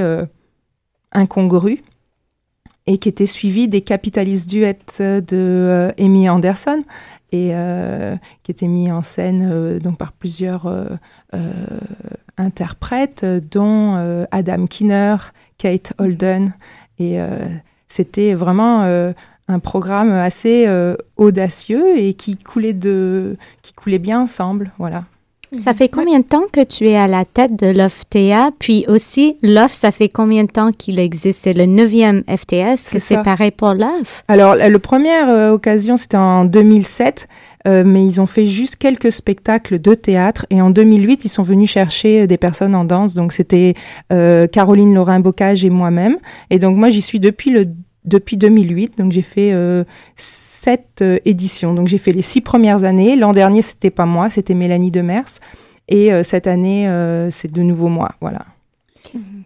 [1.12, 1.82] incongrue
[2.86, 6.78] et qui était suivie des capitalistes duets de euh, Amy Anderson
[7.32, 10.84] et euh, qui était mis en scène euh, donc par plusieurs euh,
[11.34, 11.50] euh,
[12.36, 15.16] interprètes, euh, dont euh, Adam Kinner,
[15.58, 16.52] Kate Holden.
[16.98, 17.46] Et euh,
[17.88, 19.12] c'était vraiment euh,
[19.48, 24.72] un programme assez euh, audacieux et qui coulait, de, qui coulait bien ensemble.
[24.78, 25.04] Voilà.
[25.60, 28.50] Ça fait combien de temps que tu es à la tête de l'OFTA?
[28.58, 31.40] Puis aussi, l'OF, ça fait combien de temps qu'il existe?
[31.42, 32.72] C'est le neuvième FTA.
[32.72, 34.24] Est-ce que C'est pareil pour l'OF?
[34.28, 37.28] Alors, la, la première euh, occasion, c'était en 2007,
[37.68, 40.46] euh, mais ils ont fait juste quelques spectacles de théâtre.
[40.50, 43.14] Et en 2008, ils sont venus chercher euh, des personnes en danse.
[43.14, 43.74] Donc, c'était
[44.12, 46.16] euh, Caroline Lorrain-Bocage et moi-même.
[46.50, 47.68] Et donc, moi, j'y suis depuis le
[48.04, 49.84] depuis 2008, donc j'ai fait euh,
[50.16, 51.74] sept euh, éditions.
[51.74, 53.16] Donc j'ai fait les six premières années.
[53.16, 55.38] L'an dernier, c'était pas moi, c'était Mélanie Demers.
[55.88, 56.88] Et euh, cette année,
[57.30, 58.12] c'est de nouveau moi.
[58.20, 58.46] Voilà.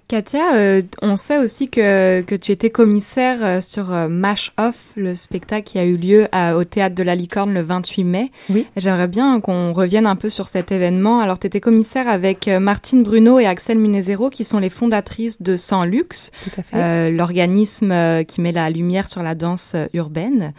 [0.08, 4.92] Katia, euh, on sait aussi que, que tu étais commissaire euh, sur euh, Mash Off,
[4.94, 8.30] le spectacle qui a eu lieu à- au Théâtre de la Licorne le 28 mai.
[8.48, 8.66] Oui.
[8.76, 11.18] J'aimerais bien qu'on revienne un peu sur cet événement.
[11.18, 15.42] Alors, tu étais commissaire avec euh, Martine Bruno et Axel Munezero, qui sont les fondatrices
[15.42, 16.30] de Sans Luxe,
[16.74, 20.52] euh, l'organisme euh, qui met la lumière sur la danse urbaine.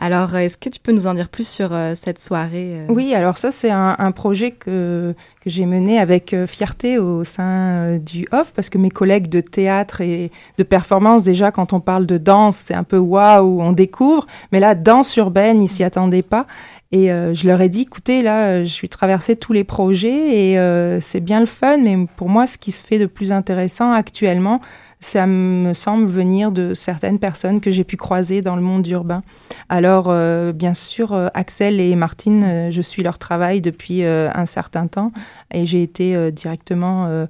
[0.00, 2.86] Alors, est-ce que tu peux nous en dire plus sur euh, cette soirée euh?
[2.88, 7.42] Oui, alors ça, c'est un, projet que, que j'ai mené avec euh, fierté au sein
[7.42, 11.80] euh, du OFF, parce que mes collègues de théâtre et de performance, déjà, quand on
[11.80, 14.26] parle de danse, c'est un peu waouh, on découvre.
[14.52, 16.46] Mais là, danse urbaine, ils s'y attendaient pas.
[16.90, 20.52] Et euh, je leur ai dit, écoutez, là, euh, je suis traversée tous les projets
[20.52, 23.30] et euh, c'est bien le fun, mais pour moi, ce qui se fait de plus
[23.30, 24.60] intéressant actuellement,
[25.00, 29.22] ça me semble venir de certaines personnes que j'ai pu croiser dans le monde urbain.
[29.68, 34.46] Alors, euh, bien sûr, euh, Axel et Martine, euh, je suis leur travail depuis un
[34.46, 35.12] certain temps
[35.52, 37.26] et j'ai été directement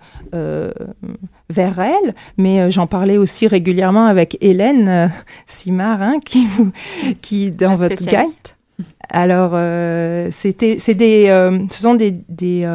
[1.50, 5.10] vers elles, mais j'en parlais aussi régulièrement avec Hélène
[5.46, 6.72] Simard, hein, qui, vous-
[7.22, 8.56] qui dans votre spécialiste.
[9.10, 9.52] Alors,
[10.32, 11.26] c'était, c'est des,
[11.70, 12.66] ce sont des, des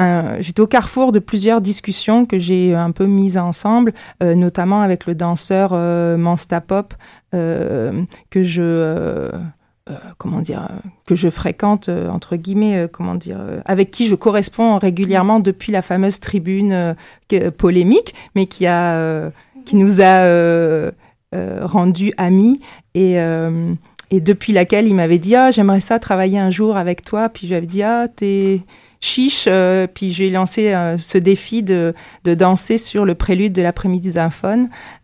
[0.00, 4.80] euh, j'étais au carrefour de plusieurs discussions que j'ai un peu mises ensemble, euh, notamment
[4.80, 6.94] avec le danseur euh, Mansta Pop
[7.34, 9.30] euh, que je euh,
[9.90, 13.90] euh, comment dire euh, que je fréquente euh, entre guillemets euh, comment dire euh, avec
[13.90, 16.94] qui je corresponds régulièrement depuis la fameuse tribune euh,
[17.28, 19.30] que- polémique mais qui a euh,
[19.66, 20.90] qui nous a euh,
[21.34, 22.60] euh, rendus amis
[22.94, 23.74] et euh,
[24.10, 27.46] et depuis laquelle il m'avait dit ah j'aimerais ça travailler un jour avec toi puis
[27.46, 28.60] j'avais dit ah t'es
[29.04, 33.62] chiche euh, puis j'ai lancé euh, ce défi de, de danser sur le prélude de
[33.62, 34.30] l'après-midi d'un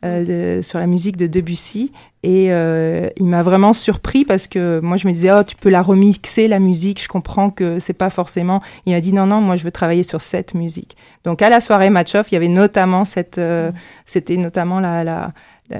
[0.04, 1.92] euh, sur la musique de Debussy.
[2.22, 5.80] Et il m'a vraiment surpris parce que moi je me disais oh tu peux la
[5.80, 7.02] remixer la musique.
[7.02, 8.60] Je comprends que c'est pas forcément.
[8.84, 10.98] Il a dit non non moi je veux travailler sur cette musique.
[11.24, 13.70] Donc à la soirée match off il y avait notamment cette euh,
[14.04, 15.32] c'était notamment la, la,
[15.70, 15.78] la-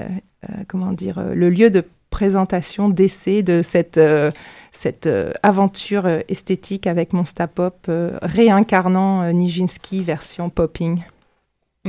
[0.67, 3.99] comment dire le lieu de présentation d'essai de cette
[4.71, 11.01] cette euh, aventure euh, esthétique avec mon Pop euh, réincarnant Nijinsky version popping.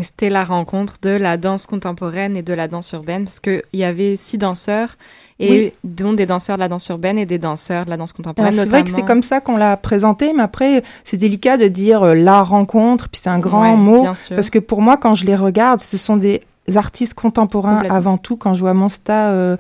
[0.01, 3.85] C'était la rencontre de la danse contemporaine et de la danse urbaine, parce qu'il y
[3.85, 4.97] avait six danseurs,
[5.39, 5.73] et Oui.
[5.85, 8.53] dont des danseurs de la danse urbaine et des danseurs de la danse contemporaine.
[8.53, 12.03] C'est vrai que c'est comme ça qu'on l'a présenté, mais après, c'est délicat de dire
[12.03, 14.05] euh, la rencontre, puis c'est un grand Ouais, mot.
[14.31, 16.41] Parce que pour moi, quand je les regarde, ce sont des
[16.75, 18.37] artistes contemporains avant tout.
[18.37, 19.57] Quand je vois Monsta euh,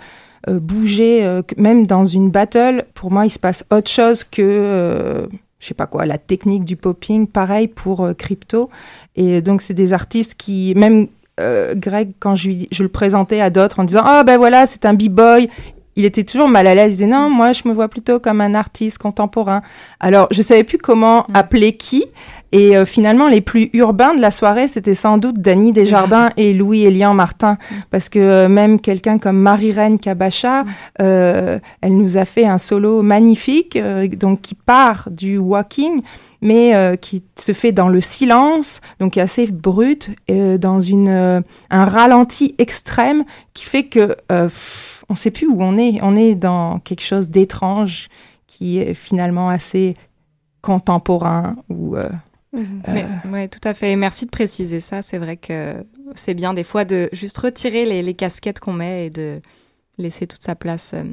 [0.48, 5.26] bouger, euh, même dans une battle, pour moi, il se passe autre chose que, euh,
[5.60, 7.26] je sais pas quoi, la technique du popping.
[7.26, 8.68] Pareil pour euh, Crypto.
[9.14, 11.06] Et donc, c'est des artistes qui, même
[11.40, 14.84] euh, Greg, quand je, je le présentais à d'autres en disant, ah ben voilà, c'est
[14.84, 15.48] un b-boy.
[15.96, 16.92] Il était toujours mal à l'aise.
[16.92, 19.62] Il disait non, moi je me vois plutôt comme un artiste contemporain.
[20.00, 22.04] Alors je savais plus comment appeler qui.
[22.52, 26.52] Et euh, finalement, les plus urbains de la soirée, c'était sans doute Dany Desjardins et
[26.52, 27.56] Louis Elian Martin.
[27.90, 30.64] Parce que euh, même quelqu'un comme Marie-Reine Kabacha,
[31.00, 36.02] euh, elle nous a fait un solo magnifique, euh, donc qui part du walking,
[36.42, 41.40] mais euh, qui se fait dans le silence, donc assez brut, euh, dans une, euh,
[41.70, 43.24] un ralenti extrême
[43.54, 46.00] qui fait que euh, pff, on ne sait plus où on est.
[46.02, 48.08] On est dans quelque chose d'étrange
[48.46, 49.94] qui est finalement assez
[50.60, 52.08] contemporain ou euh,
[52.88, 53.92] Mais, ouais, tout à fait.
[53.92, 55.00] Et merci de préciser ça.
[55.00, 59.06] C'est vrai que c'est bien des fois de juste retirer les, les casquettes qu'on met
[59.06, 59.40] et de
[59.98, 61.04] laisser toute sa place euh,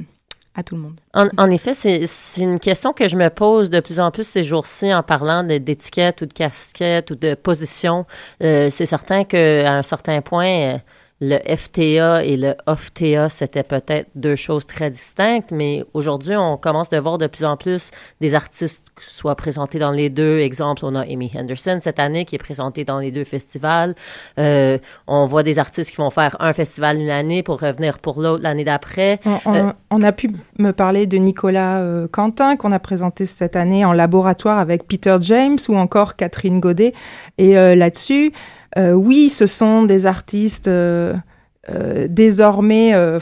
[0.54, 1.00] à tout le monde.
[1.14, 4.92] En, effet, c'est une question que je me pose de plus en plus ces jours-ci
[4.92, 8.04] en parlant d'étiquette ou de casquette ou de position.
[8.42, 10.78] Euh, c'est certain qu'à un certain point, euh,
[11.22, 16.88] le FTA et le OFTA, c'était peut-être deux choses très distinctes, mais aujourd'hui, on commence
[16.88, 17.90] de voir de plus en plus
[18.22, 20.38] des artistes qui soient présentés dans les deux.
[20.40, 23.94] Exemple, on a Amy Henderson cette année qui est présentée dans les deux festivals.
[24.38, 28.20] Euh, on voit des artistes qui vont faire un festival une année pour revenir pour
[28.20, 29.20] l'autre l'année d'après.
[29.26, 33.26] On, on- Euh, on a pu me parler de Nicolas euh, Quentin qu'on a présenté
[33.26, 36.94] cette année en laboratoire avec Peter James ou encore Catherine Godet.
[37.36, 38.32] Et euh, là-dessus,
[38.78, 41.14] oui, ce sont des artistes euh,
[41.68, 43.20] euh, désormais euh,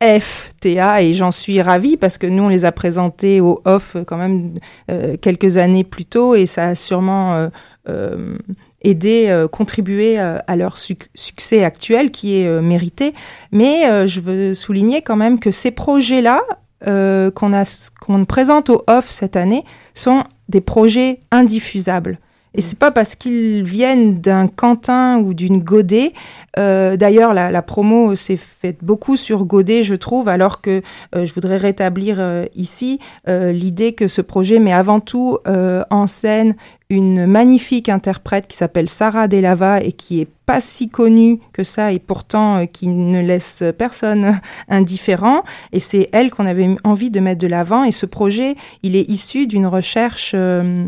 [0.00, 4.04] FTA et j'en suis ravie parce que nous on les a présentés au off euh,
[4.04, 4.54] quand même
[4.90, 7.48] euh, quelques années plus tôt et ça a sûrement euh,
[7.88, 8.36] euh,
[8.82, 13.14] aidé, euh, contribué euh, à leur suc- succès actuel qui est euh, mérité.
[13.52, 16.42] Mais euh, je veux souligner quand même que ces projets-là
[16.86, 17.52] euh, qu'on
[18.00, 22.18] qu'on présente au off cette année sont des projets indiffusables.
[22.56, 26.12] Et c'est pas parce qu'ils viennent d'un Quentin ou d'une Godet.
[26.58, 30.82] Euh, D'ailleurs, la, la promo s'est faite beaucoup sur Godet, je trouve, alors que
[31.14, 36.54] euh, je voudrais rétablir euh, ici l'idée que ce projet met avant tout en scène
[36.88, 41.92] une magnifique interprète qui s'appelle Sarah Delava et qui est pas si connue que ça
[41.92, 45.42] et pourtant euh, qui ne laisse personne indifférent.
[45.72, 47.82] Et c'est elle qu'on avait envie de mettre de l'avant.
[47.82, 50.86] Et ce projet, il est issu d'une recherche euh,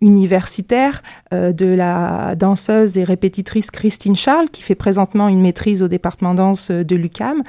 [0.00, 5.88] universitaire euh, de la danseuse et répétitrice Christine Charles, qui fait présentement une maîtrise au
[5.88, 7.42] département danse euh, de l'UCAM.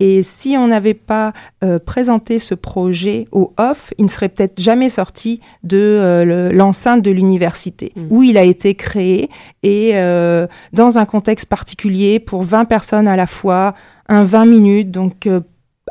[0.00, 4.60] Et si on n'avait pas euh, présenté ce projet au off, il ne serait peut-être
[4.60, 9.28] jamais sorti de euh, le- l'enceinte de l'université, où il a été créé
[9.62, 13.74] et euh, dans un contexte particulier pour 20 personnes à la fois,
[14.08, 15.40] un 20 minutes, donc euh,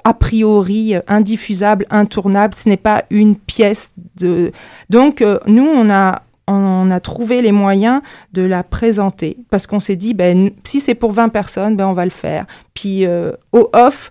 [0.04, 2.54] a priori euh, indiffusable, intournable.
[2.56, 4.52] Ce n'est pas une pièce de.
[4.90, 8.02] Donc euh, nous, on a on a trouvé les moyens
[8.34, 11.94] de la présenter parce qu'on s'est dit ben si c'est pour 20 personnes ben on
[11.94, 14.10] va le faire puis euh, au off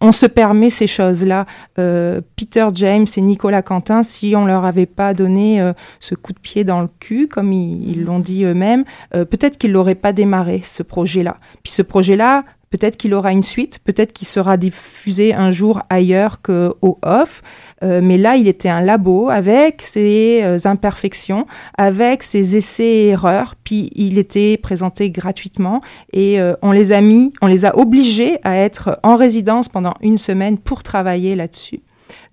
[0.00, 4.86] on, se permet ces choses là Peter James et Nicolas Quentin si on leur avait
[4.86, 9.58] pas donné ce coup de pied dans le cul comme ils l'ont dit eux-mêmes peut-être
[9.58, 13.44] qu'ils l'auraient pas démarré ce projet là puis ce projet là Peut-être qu'il aura une
[13.44, 17.42] suite, peut-être qu'il sera diffusé un jour ailleurs qu'au off.
[17.84, 21.46] Euh, mais là, il était un labo avec ses euh, imperfections,
[21.78, 23.54] avec ses essais et erreurs.
[23.62, 25.80] Puis il était présenté gratuitement
[26.12, 29.94] et euh, on les a mis, on les a obligés à être en résidence pendant
[30.00, 31.82] une semaine pour travailler là-dessus.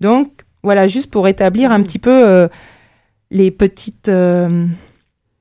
[0.02, 2.50] Donc voilà, juste pour établir un petit peu
[3.32, 4.10] les petites.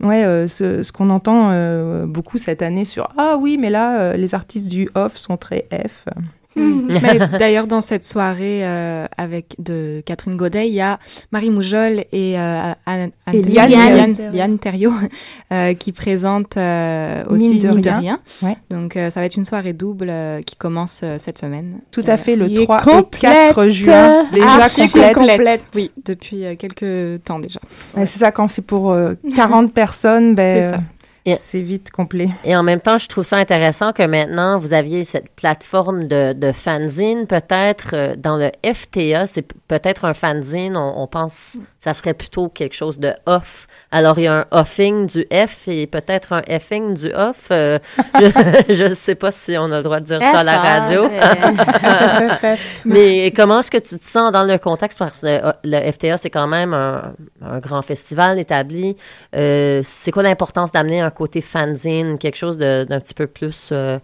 [0.03, 4.01] Ouais, euh, ce, ce qu'on entend euh, beaucoup cette année sur Ah oui, mais là,
[4.01, 6.09] euh, les artistes du off sont très F.
[6.57, 10.99] Mais D'ailleurs, dans cette soirée euh, avec de Catherine Godet, il y a
[11.33, 13.95] Marie Moujol et, euh, Anne, Anne- Et Liane, Liane.
[14.15, 14.93] Liane- Liane Thériault
[15.53, 17.99] euh, qui présentent euh, aussi Mine de Mine de rien.
[17.99, 18.21] rien.
[18.43, 18.57] Ouais.
[18.71, 21.81] Donc, euh, ça va être une soirée double euh, qui commence euh, cette semaine.
[21.91, 23.21] Tout à fait, le Qui est 3 et complète.
[23.55, 24.27] 4 juin.
[24.33, 25.15] Déjà complète.
[25.15, 25.67] complète.
[25.75, 27.61] Oui, depuis euh, quelques temps déjà.
[27.97, 30.83] Ouais, c'est ça, quand c'est pour euh, 40 personnes, ben, C'est ça.
[31.25, 32.29] Et- c'est vite complet.
[32.45, 36.33] Et en même temps, je trouve ça intéressant que maintenant, vous aviez cette plateforme de,
[36.33, 37.27] de fanzine.
[37.27, 42.49] Peut-être euh, dans le FTA, c'est peut-être un fanzine, on, on pense ça serait plutôt
[42.49, 43.67] quelque chose de off.
[43.91, 47.49] Alors, il y a un offing du F et peut-être un effing du off.
[47.51, 47.79] Euh,
[48.69, 51.09] je ne sais pas si on a le droit de dire ça à la radio.
[52.85, 54.99] Mais comment est-ce que tu te sens dans le contexte?
[54.99, 57.15] Parce que le, le FTA, c'est quand même un,
[57.45, 58.97] un grand festival établi.
[59.35, 63.99] Euh, c'est quoi l'importance d'amener un côté fanzine, quelque chose d'un petit peu plus, euh,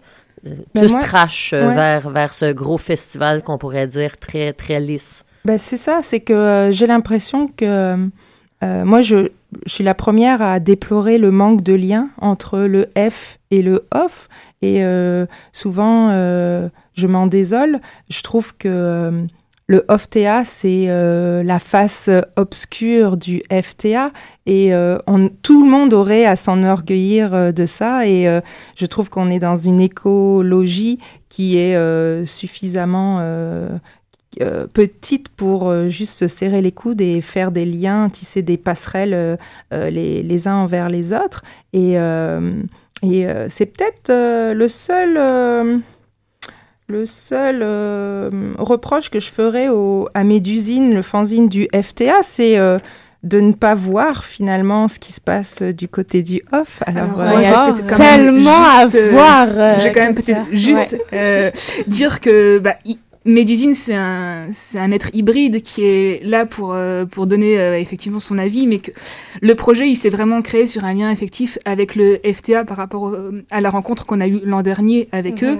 [0.45, 1.75] Ben plus moi- trash euh, ouais.
[1.75, 5.25] vers, vers ce gros festival qu'on pourrait dire très, très lisse?
[5.45, 7.97] Ben, c'est ça, c'est que euh, j'ai l'impression que
[8.63, 9.29] euh, moi, je,
[9.65, 13.85] je suis la première à déplorer le manque de lien entre le F et le
[13.93, 14.27] off.
[14.61, 14.83] Et
[15.53, 17.79] souvent, je m'en désole.
[18.09, 19.23] Je trouve que
[19.69, 24.11] le off-TA, c'est euh, la face obscure du FTA.
[24.47, 24.97] Et euh,
[25.43, 28.07] tout le monde aurait à s'enorgueillir euh, de ça.
[28.07, 28.41] Et euh,
[28.75, 30.97] je trouve qu'on est dans une écologie
[31.29, 33.23] qui est suffisamment
[34.73, 39.37] petite pour juste se serrer les coudes et faire des liens, tisser des passerelles
[39.71, 41.43] les, uns envers les autres.
[41.71, 41.95] Et,
[43.49, 44.11] c'est peut-être
[44.53, 45.83] le seul,
[46.89, 52.57] le seul euh, reproche que je ferais au, à Médusine, le fanzine du FTA, c'est
[52.57, 52.79] euh,
[53.23, 56.81] de ne pas voir finalement ce qui se passe euh, du côté du off.
[56.87, 59.91] Alors, Alors, euh, moi, il y a j'ai tellement à juste, euh, voir, euh, J'ai
[59.91, 60.35] quand même Katia.
[60.45, 61.01] peut-être juste Ouais.
[61.13, 61.51] euh,
[61.87, 62.75] dire que bah,
[63.25, 67.77] Médusine, c'est un, c'est un être hybride qui est là pour, euh, pour donner euh,
[67.77, 68.91] effectivement son avis, mais que
[69.41, 73.01] le projet, il s'est vraiment créé sur un lien effectif avec le FTA par rapport
[73.03, 73.15] au-
[73.51, 75.57] à la rencontre qu'on a eue l'an dernier avec eux.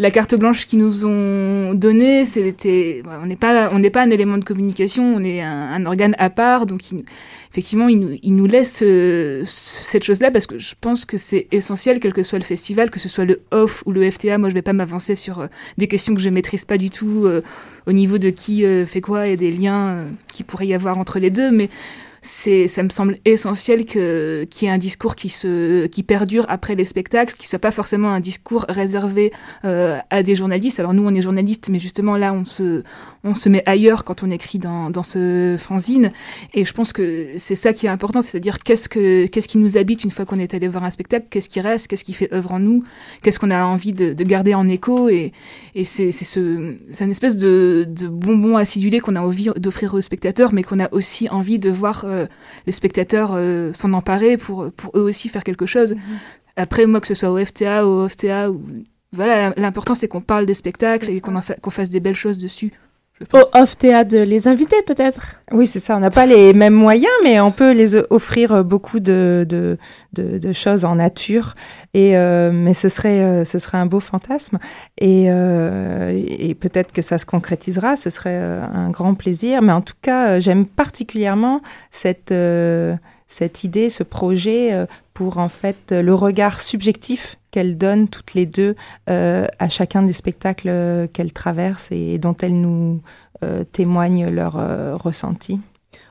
[0.00, 4.02] La carte blanche qu'ils nous ont donnée, c'était, voilà, on n'est pas, on n'est pas
[4.02, 7.04] un élément de communication, on est un, un organe à part, donc il-
[7.50, 11.46] effectivement, il nous, il nous laisse euh, cette chose-là parce que je pense que c'est
[11.52, 14.38] essentiel, quel que soit le festival, que ce soit le off ou le FTA.
[14.38, 15.46] Moi, je vais pas m'avancer sur euh,
[15.78, 17.42] des questions que je maîtrise pas du tout euh,
[17.86, 21.18] au niveau de qui euh, fait quoi et des liens qui pourrait y avoir entre
[21.18, 21.68] les deux, mais
[22.26, 26.44] c'est, ça me semble essentiel que, qu'il y ait un discours qui se, qui perdure
[26.48, 29.32] après les spectacles, qui soit pas forcément un discours réservé
[29.64, 30.80] euh, à des journalistes.
[30.80, 32.82] Alors nous, on est journalistes, mais justement là, on se,
[33.24, 36.12] on se met ailleurs quand on écrit dans, dans ce fanzine.
[36.54, 39.76] Et je pense que c'est ça qui est important, c'est-à-dire qu'est-ce que, qu'est-ce qui nous
[39.76, 42.32] habite une fois qu'on est allé voir un spectacle, qu'est-ce qui reste, qu'est-ce qui fait
[42.32, 42.82] œuvre en nous,
[43.22, 45.08] qu'est-ce qu'on a envie de, de garder en écho?
[45.08, 45.32] Et,
[45.74, 49.94] et c'est, c'est ce, c'est une espèce de, de bonbon acidulé qu'on a envie d'offrir
[49.94, 52.15] aux spectateurs, mais qu'on a aussi envie de voir euh,
[52.66, 55.94] les spectateurs euh, s'en emparer pour, pour eux aussi faire quelque chose.
[56.56, 58.62] Après, moi, que ce soit au FTA, au FTA, ou...
[59.12, 62.14] voilà, l'important c'est qu'on parle des spectacles et qu'on en fa- qu'on fasse des belles
[62.14, 62.72] choses dessus.
[63.32, 65.40] Au off-TA de les inviter peut-être?
[65.50, 65.96] Oui, c'est ça.
[65.96, 69.78] On n'a pas les mêmes moyens, mais on peut les offrir euh, beaucoup de, de,
[70.12, 71.54] de, de choses en nature.
[71.94, 74.58] Et, euh, mais ce serait, euh, ce serait un beau fantasme.
[74.98, 77.96] Et, euh, et peut-être que ça se concrétisera.
[77.96, 79.62] Ce serait un grand plaisir.
[79.62, 82.34] Mais en tout cas, j'aime particulièrement cette,
[83.26, 88.46] cette idée, ce projet euh, pour en fait le regard subjectif qu'elles donnent toutes les
[88.46, 88.74] deux
[89.08, 93.00] euh, à chacun des spectacles euh, qu'elles traversent et dont elles nous
[93.42, 95.58] euh, témoignent leur euh, ressenti.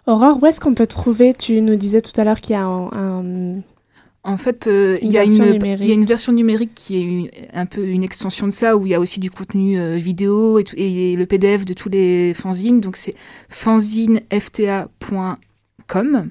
[0.08, 2.64] Aurore, où est-ce qu'on peut trouver Tu nous disais tout à l'heure qu'il y a
[2.66, 3.62] un, un-
[4.24, 5.84] En fait, euh, Une il y, a version une- numérique.
[5.84, 8.76] il y a une version numérique qui est une- un peu une extension de ça,
[8.76, 11.74] où il y a aussi du contenu euh, vidéo et, tout- et le PDF de
[11.74, 12.82] tous les fanzines.
[12.82, 13.14] Donc c'est
[13.50, 16.30] fanzinefta.com.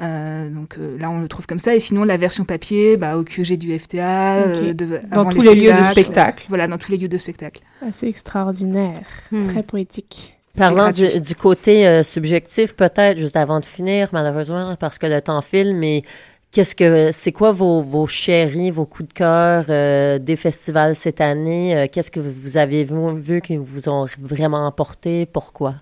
[0.00, 1.74] Euh, donc euh, là, on le trouve comme ça.
[1.74, 4.44] Et sinon, la version papier, bah, au QG du FTA.
[4.46, 4.56] Ok.
[4.62, 6.46] euh, de- Dans tous les lieux de spectacle.
[6.48, 7.62] Voilà, dans tous les lieux de spectacle.
[7.82, 9.02] Ah, C'est extraordinaire,
[9.48, 10.36] très poétique.
[10.56, 15.40] Parlant du, côté euh, subjectif, peut-être, juste avant de finir, malheureusement, parce que le temps
[15.42, 16.02] file, mais
[16.50, 21.20] qu'est-ce que c'est quoi vos, vos chéris, vos coups de cœur euh, des festivals cette
[21.20, 21.76] année?
[21.76, 25.24] Euh, qu'est-ce que vous avez vu, vu qui vous ont vraiment emporté?
[25.26, 25.74] Pourquoi?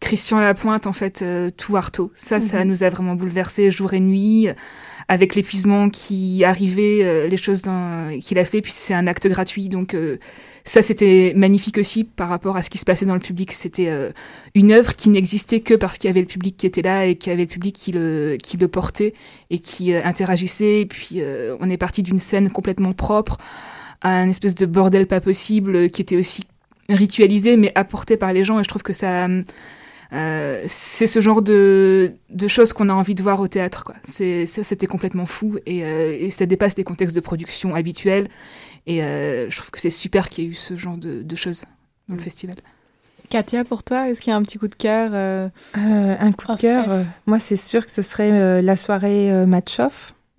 [0.00, 2.12] Christian Lapointe, en fait, euh, tout Artaud.
[2.14, 2.68] Ça, ça Mhm.
[2.68, 4.48] nous a vraiment bouleversé jour et nuit.
[4.48, 4.54] euh,
[5.08, 7.62] Avec l'épuisement qui arrivait, euh, les choses
[8.22, 9.68] qu'il a fait, puis c'est un acte gratuit.
[9.68, 9.96] Donc,
[10.64, 13.52] ça, c'était magnifique aussi par rapport à ce qui se passait dans le public.
[13.52, 13.88] C'était
[14.56, 17.14] une œuvre qui n'existait que parce qu'il y avait le public qui était là et
[17.14, 19.14] qu'il y avait le public qui le, qui le portait
[19.48, 20.80] et qui interagissait.
[20.80, 21.22] Et puis,
[21.60, 23.38] on est parti d'une scène complètement propre
[24.02, 26.42] à un espèce de bordel pas possible qui était aussi
[26.88, 29.28] ritualisé mais apporté par les gens et je trouve que ça
[30.12, 33.94] euh, c'est ce genre de, de choses qu'on a envie de voir au théâtre quoi.
[34.04, 38.28] C'est ça c'était complètement fou et, euh, et ça dépasse les contextes de production habituels.
[38.86, 41.36] Et euh, je trouve que c'est super qu'il y ait eu ce genre de, de
[41.36, 41.64] choses
[42.08, 42.56] dans le festival.
[43.28, 46.30] Katia, pour toi, est-ce qu'il y a un petit coup de cœur euh, Euh, un
[46.30, 49.44] coup de cœur, euh, moi c'est sûr que ce serait euh, la soirée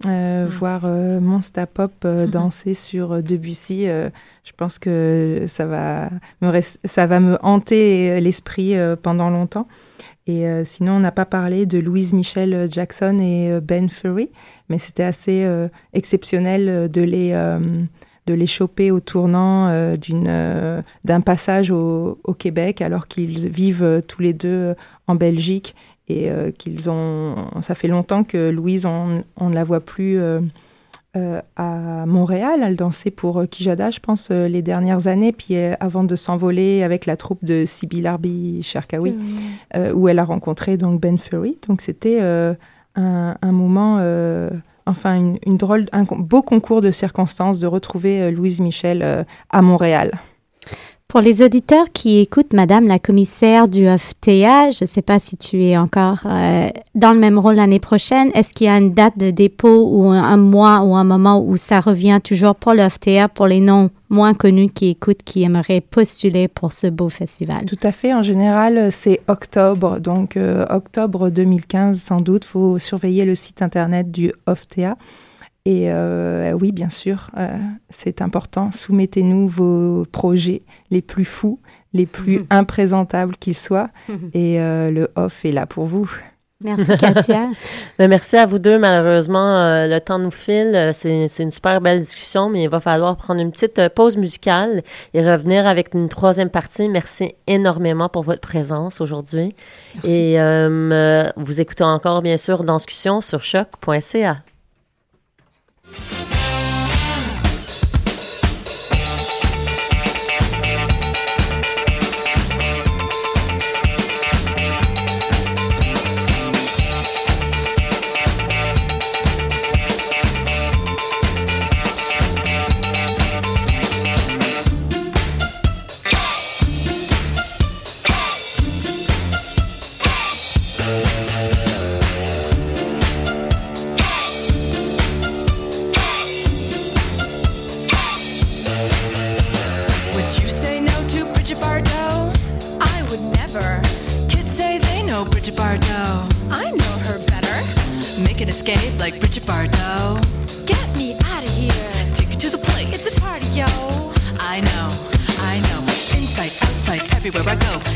[0.06, 5.66] euh, euh, voir euh, Monsta Pop euh, danser sur euh, Debussy, je pense que ça
[5.66, 6.10] va
[6.42, 9.68] me, ça va me hanter l'esprit pendant longtemps.
[10.30, 14.30] Et sinon, on n'a pas parlé de Louise Michel Jackson et Ben Furry,
[14.68, 15.48] mais c'était assez
[15.94, 17.32] exceptionnel de les,
[18.26, 24.22] de les choper au tournant d'une, d'un passage au, au Québec, alors qu'ils vivent tous
[24.22, 24.76] les deux
[25.08, 25.76] en Belgique
[26.08, 27.36] et euh, qu'ils ont.
[27.62, 30.40] Ça fait longtemps que Louise, on, on ne la voit plus euh,
[31.16, 32.62] euh, à Montréal.
[32.64, 37.18] Elle dansait pour Kijada, je pense, les dernières années, puis avant de s'envoler avec la
[37.18, 39.16] troupe de Sybille Arby Cherkaoui,
[39.94, 41.58] où elle a rencontré donc Ben Fury.
[41.68, 42.56] Donc c'était un,
[43.42, 44.00] un moment.
[44.86, 50.12] Enfin, une, une drôle, un beau concours de circonstances de retrouver Louise Michel à Montréal.
[51.08, 55.38] Pour les auditeurs qui écoutent Madame la commissaire du OFTA, je ne sais pas si
[55.38, 58.30] tu es encore euh, dans le même rôle l'année prochaine.
[58.34, 61.56] Est-ce qu'il y a une date de dépôt ou un, mois ou un moment où
[61.56, 65.80] ça revient toujours pour le OFTA pour les noms moins connus qui écoutent, qui aimeraient
[65.80, 67.64] postuler pour ce beau festival?
[67.64, 68.14] Tout à fait.
[68.14, 70.02] En général, c'est octobre.
[70.02, 72.44] Donc, euh, octobre 2015, sans doute.
[72.44, 74.98] Il faut surveiller le site internet du OFTA.
[75.68, 77.58] Et euh, oui, bien sûr, euh,
[77.90, 78.72] c'est important.
[78.72, 80.62] Soumettez-nous vos projets
[80.92, 81.60] les plus fous,
[81.92, 83.90] les plus imprésentables qu'ils soient.
[84.34, 86.10] Et euh, le OFF est là pour vous.
[86.64, 87.50] Merci, Katia.
[88.00, 88.80] Ben, merci à vous deux.
[88.80, 90.92] Malheureusement, euh, le temps nous file.
[90.94, 94.84] C'est une super belle discussion, mais il va falloir prendre une petite euh, pause musicale
[95.14, 96.88] et revenir avec une troisième partie.
[96.88, 99.54] Merci énormément pour votre présence aujourd'hui.
[99.96, 100.12] Merci.
[100.14, 104.38] Et euh, euh, vous écoutez encore, bien sûr, Danscussion sur choc.ca.
[105.90, 106.27] Thank you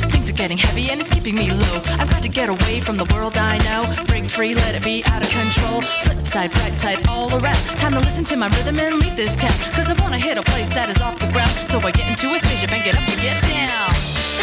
[0.09, 1.81] Things are getting heavy and it's keeping me low.
[1.99, 4.05] I've got to get away from the world I know.
[4.05, 5.81] Break free, let it be out of control.
[5.81, 7.61] Flip side, bright side, all around.
[7.77, 9.57] Time to listen to my rhythm and leave this town.
[9.73, 11.51] Cause I wanna hit a place that is off the ground.
[11.69, 14.40] So I get into a spaceship and get up and get down.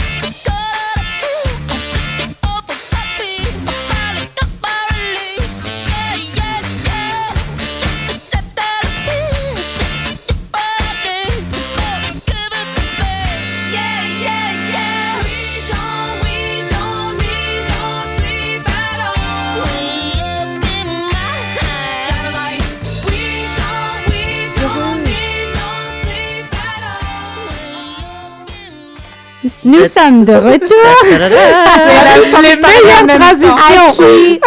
[29.69, 30.87] Nous sommes de retour.
[31.05, 33.89] C'est les meilleures transitions.
[33.89, 34.41] À qui,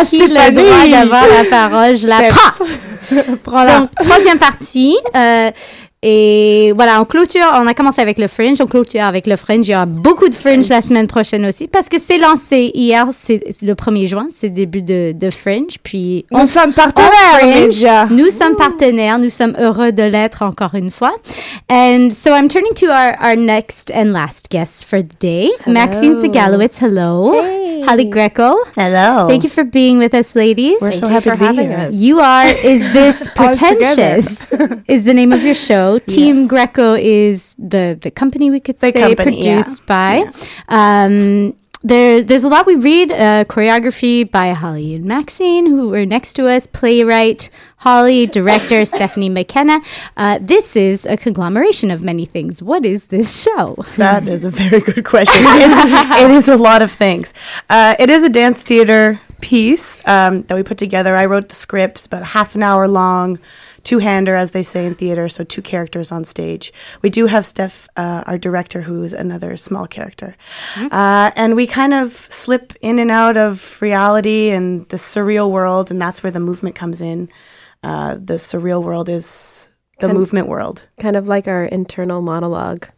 [0.00, 1.96] à qui le droit d'avoir la parole?
[1.96, 2.64] Je la prends.
[3.44, 3.78] Prends-la.
[3.80, 4.96] Donc, troisième partie.
[5.16, 5.50] euh,
[6.02, 9.66] et voilà, on clôture, on a commencé avec le Fringe, on clôture avec le Fringe.
[9.66, 13.08] Il y aura beaucoup de Fringe la semaine prochaine aussi parce que c'est lancé hier,
[13.12, 15.78] c'est le 1er juin, c'est le début de, de Fringe.
[15.82, 18.10] Puis Nous on- sommes on partenaires, Fringe.
[18.12, 21.14] Nous sommes partenaires, nous sommes heureux de l'être encore une fois.
[21.68, 26.20] And so I'm turning to our, our next and last guest for the day, Maxine
[26.20, 26.78] Segalowitz.
[26.80, 27.34] Hello.
[27.86, 28.54] Holly Greco.
[28.76, 29.28] Hello.
[29.28, 30.76] Thank you for being with us, ladies.
[30.80, 31.88] We're so happy to be here.
[31.92, 34.26] You are, is this pretentious?
[34.88, 35.87] is the name of your show.
[35.96, 36.48] Team Yes.
[36.50, 39.62] Greco is the, the company we could The say company, yeah.
[39.62, 40.30] produced by.
[40.68, 43.12] Um, there, there's a lot we read.
[43.12, 46.66] Uh, choreography by Holly and Maxine, who were next to us.
[46.66, 49.80] Playwright Holly, director Stephanie McKenna.
[50.16, 52.60] Uh, this is a conglomeration of many things.
[52.60, 53.76] What is this show?
[53.96, 55.44] That is a very good question.
[55.46, 57.32] It's, it is a lot of things.
[57.70, 61.14] Uh, it is a dance theater piece um, that we put together.
[61.14, 61.98] I wrote the script.
[61.98, 63.38] It's about half an hour long,
[63.84, 66.72] two hander, as they say in theater, so two characters on stage.
[67.02, 70.36] We do have Steph, uh, our director, who is another small character.
[70.76, 75.90] Uh, and we kind of slip in and out of reality and the surreal world,
[75.90, 77.28] and that's where the movement comes in.
[77.82, 79.68] Uh, the surreal world is
[80.00, 80.82] the Kind- movement world.
[81.00, 82.88] Kind of like our internal monolog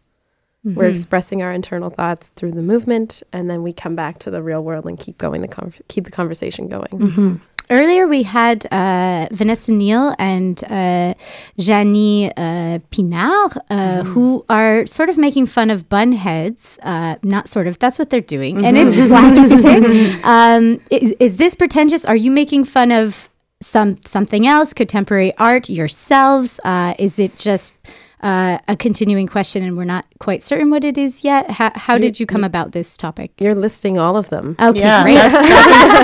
[0.63, 0.93] We're Mhm.
[0.93, 4.63] expressing our internal thoughts through the movement, and then we come back to the real
[4.63, 7.41] world and keep going the con- keep the conversation going.
[7.71, 11.15] Earlier, we had uh, Vanessa Neal and uh,
[11.57, 16.79] Janie uh, Pinard, uh, who are sort of making fun of bun heads.
[16.83, 18.65] Uh, not sort of, that's what they're doing.
[18.67, 19.07] And it's Mhm.
[19.09, 20.25] slapstick.
[20.25, 22.05] um, is, is this pretentious?
[22.05, 23.29] Are you making fun of
[23.63, 26.59] some something else, contemporary art, yourselves?
[26.65, 27.75] Uh, is it just
[28.23, 31.51] uh, a continuing question and we're not quite certain what it is yet?
[31.51, 33.33] How, how You- did you come about this topic?
[33.39, 34.57] You're listing all of them.
[34.61, 35.15] Okay, Yeah, great.
[35.15, 35.33] that's-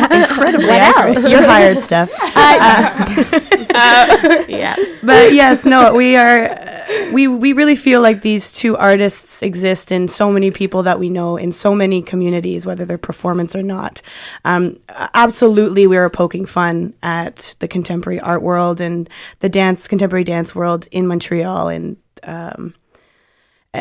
[0.09, 1.17] that's incredibly What accurate.
[1.19, 1.31] else?
[1.31, 2.11] You're hired, Steph.
[4.49, 5.01] yes.
[5.03, 6.51] But yes, no, we are.
[6.51, 6.73] uh,
[7.13, 11.11] We we really feel like these two artists exist in so many people that we
[11.11, 14.03] know in so many communities, whether they're performance or not.
[14.45, 14.77] Um,
[15.15, 19.09] absolutely, we are poking fun at the contemporary art world and
[19.41, 21.97] the dance, contemporary dance world in Montreal, and
[22.27, 22.75] um,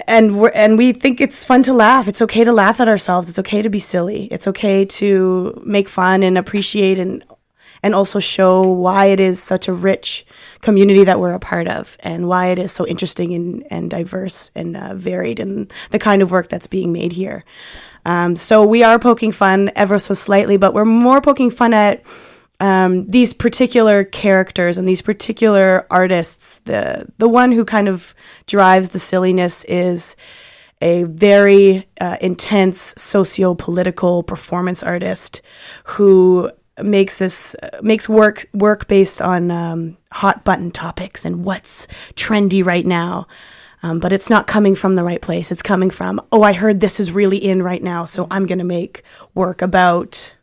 [0.07, 2.07] and we're and we think it's fun to laugh.
[2.07, 3.29] It's okay to laugh at ourselves.
[3.29, 4.25] It's okay to be silly.
[4.25, 7.23] It's okay to make fun and appreciate and
[7.83, 10.25] and also show why it is such a rich
[10.61, 14.49] community that we're a part of and why it is so interesting and, and diverse
[14.55, 17.45] and uh, varied in the kind of work that's being made here.
[18.05, 22.03] Um, so we are poking fun ever so slightly, but we're more poking fun at
[22.59, 26.59] um, these particular characters and these particular artists.
[26.59, 28.15] The the one who kind of
[28.47, 30.15] drives the silliness is
[30.81, 35.41] a very uh, intense socio-political performance artist
[35.85, 36.51] who
[36.83, 42.65] makes this uh, makes work work based on um, hot button topics and what's trendy
[42.65, 43.27] right now.
[43.83, 45.51] Um, but it's not coming from the right place.
[45.51, 48.57] It's coming from, oh, I heard this is really in right now, so I'm going
[48.57, 49.03] to make
[49.35, 50.35] work about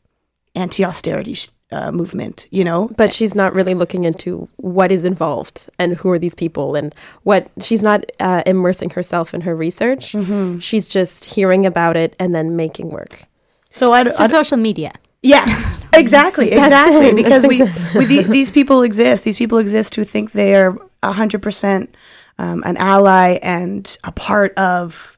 [0.54, 2.46] anti-austerity sh- uh, movement.
[2.50, 6.34] You know, But she's not really looking into what is involved and who are these
[6.34, 10.12] people and what she's not uh, immersing herself in her research.
[10.12, 10.58] Mm-hmm.
[10.58, 13.24] She's just hearing about it and then making work.
[13.70, 14.92] So I, So social media.
[15.22, 17.06] Yeah, exactly, exactly.
[17.06, 17.16] it.
[17.16, 17.62] Because we,
[17.94, 19.24] we the, these people exist.
[19.24, 21.96] These people exist who think they are hundred percent
[22.38, 25.16] um, an ally and a part of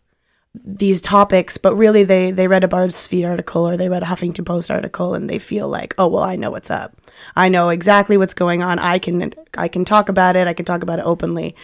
[0.55, 4.47] these topics, but really they they read a BuzzFeed article or they read a Huffington
[4.47, 6.97] Post article and they feel like, oh well, I know what's up.
[7.35, 8.79] I know exactly what's going on.
[8.79, 10.47] I can I can talk about it.
[10.47, 11.57] I can talk about it openly.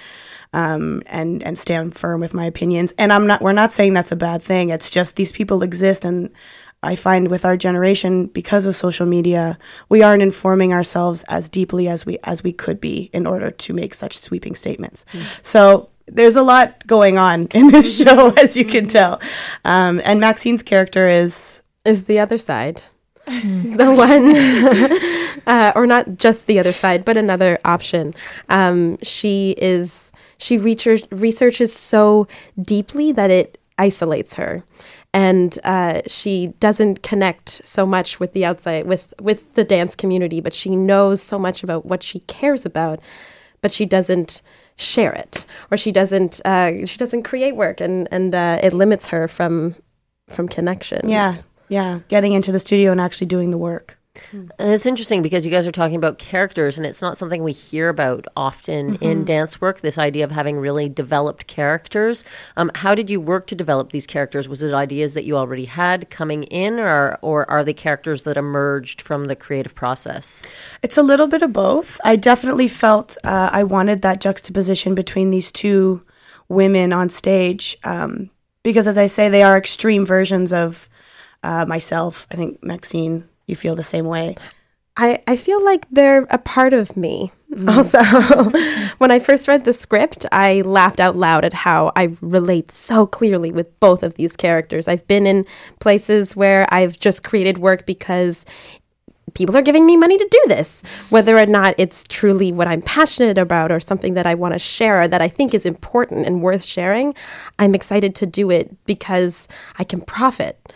[0.52, 2.92] Um, and and stand firm with my opinions.
[2.98, 3.40] And I'm not.
[3.40, 4.70] We're not saying that's a bad thing.
[4.70, 6.28] It's just these people exist, and
[6.82, 11.86] I find with our generation, because of social media, we aren't informing ourselves as deeply
[11.88, 15.04] as we as we could be in order to make such sweeping statements.
[15.42, 19.20] So there's a lot going on in this show, as you can tell.
[19.64, 22.82] Um, and Maxine's character is is the other side.
[23.26, 24.34] the one,
[25.46, 28.14] uh, or not just the other side, but another option.
[28.48, 32.26] Um, she is she research, researches so
[32.60, 34.64] deeply that it isolates her,
[35.12, 40.40] and uh, she doesn't connect so much with the outside with with the dance community.
[40.40, 43.00] But she knows so much about what she cares about,
[43.60, 44.42] but she doesn't
[44.80, 49.08] share it, or she doesn't uh, she doesn't create work, and and uh, it limits
[49.08, 49.76] her from
[50.28, 51.08] from connections.
[51.08, 51.34] yeah,
[51.68, 53.98] yeah, getting into the studio and actually doing the work.
[54.32, 57.52] And it's interesting because you guys are talking about characters, and it's not something we
[57.52, 59.26] hear about often in Mhm.
[59.26, 59.80] dance work.
[59.80, 62.24] This idea of having really developed characters.
[62.56, 64.48] Um, how did you work to develop these characters?
[64.48, 68.36] Was it ideas that you already had coming in, or or are they characters that
[68.36, 70.46] emerged from the creative process?
[70.82, 72.00] It's a little bit of both.
[72.04, 76.02] I definitely felt uh, I wanted that juxtaposition between these two
[76.48, 78.30] women on stage um,
[78.62, 80.88] because, as I say, they are extreme versions of
[81.42, 82.26] uh, myself.
[82.30, 84.36] I think Maxine, you feel the same way.
[84.96, 87.32] I, I feel like they're a part of me.
[87.52, 87.74] Mm.
[87.74, 88.02] Also,
[88.98, 93.06] when I first read the script, I laughed out loud at how I relate so
[93.06, 94.88] clearly with both of these characters.
[94.88, 95.46] I've been in
[95.80, 98.44] places where I've just created work because
[99.34, 102.82] people are giving me money to do this, whether or not it's truly what I'm
[102.82, 106.26] passionate about or something that I want to share or that I think is important
[106.26, 107.14] and worth sharing.
[107.58, 109.48] I'm excited to do it because
[109.78, 110.72] I can profit.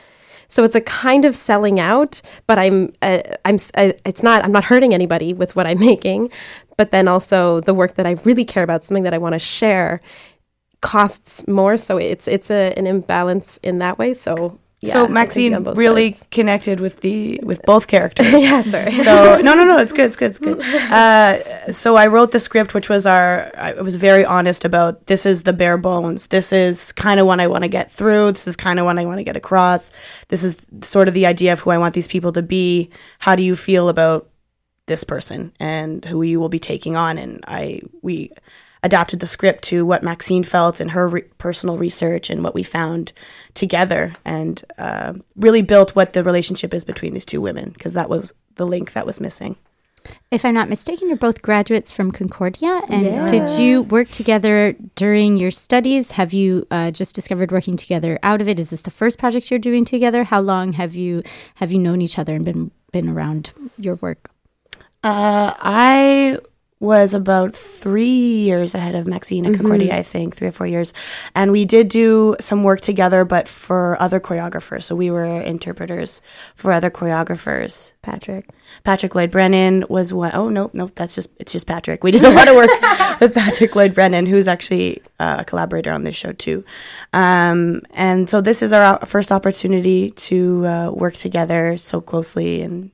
[0.49, 4.53] So it's a kind of selling out, but I'm uh, I'm uh, it's not I'm
[4.53, 6.30] not hurting anybody with what I'm making,
[6.76, 9.38] but then also the work that I really care about, something that I want to
[9.38, 10.01] share,
[10.80, 11.76] costs more.
[11.76, 14.14] So it's it's a, an imbalance in that way.
[14.14, 16.27] So yeah, so Maxine really sides.
[16.31, 18.27] connected with the with both characters.
[18.43, 18.93] Yeah, sorry.
[18.93, 20.61] So no, no, no, it's good, it's good, it's good.
[20.95, 23.51] Uh, so I wrote the script, which was our.
[23.57, 26.29] I was very honest about this is the bare bones.
[26.29, 28.33] This is kind of what I want to get through.
[28.33, 29.93] This is kind of what I want to get across.
[30.29, 32.91] This is sort of the idea of who I want these people to be.
[33.18, 34.29] How do you feel about
[34.87, 37.16] this person and who you will be taking on?
[37.18, 38.31] And I we
[38.85, 42.62] adapted the script to what Maxine felt and her re- personal research and what we
[42.62, 43.12] found
[43.55, 48.09] together, and uh, really built what the relationship is between these two women because that
[48.09, 49.57] was the link that was missing.
[50.30, 52.78] If I'm not mistaken, you're both graduates from Concordia.
[52.91, 53.26] And Yeah.
[53.26, 56.11] did you work together during your studies?
[56.11, 58.59] Have you uh, just discovered working together out of it?
[58.59, 60.24] Is this the first project you're doing together?
[60.24, 61.22] How long have you
[61.55, 64.30] have you known each other and been been around your work?
[65.03, 66.39] Uh, I
[66.81, 69.57] was about three years ahead of Maxine at Mhm.
[69.59, 70.93] Concordia, I think, three or four years.
[71.35, 74.83] And we did do some work together, but for other choreographers.
[74.83, 76.20] So we were interpreters
[76.55, 77.93] for other choreographers.
[78.03, 78.49] Patrick.
[78.83, 82.03] Patrick Lloyd Brennan was one oh no, no, that's just, it's just Patrick.
[82.05, 82.70] We did a lot of work
[83.20, 86.64] with Patrick Lloyd Brennan, who's actually uh, a collaborator on this show too.
[87.12, 92.91] Um, and so this is our first opportunity to uh, work together so closely and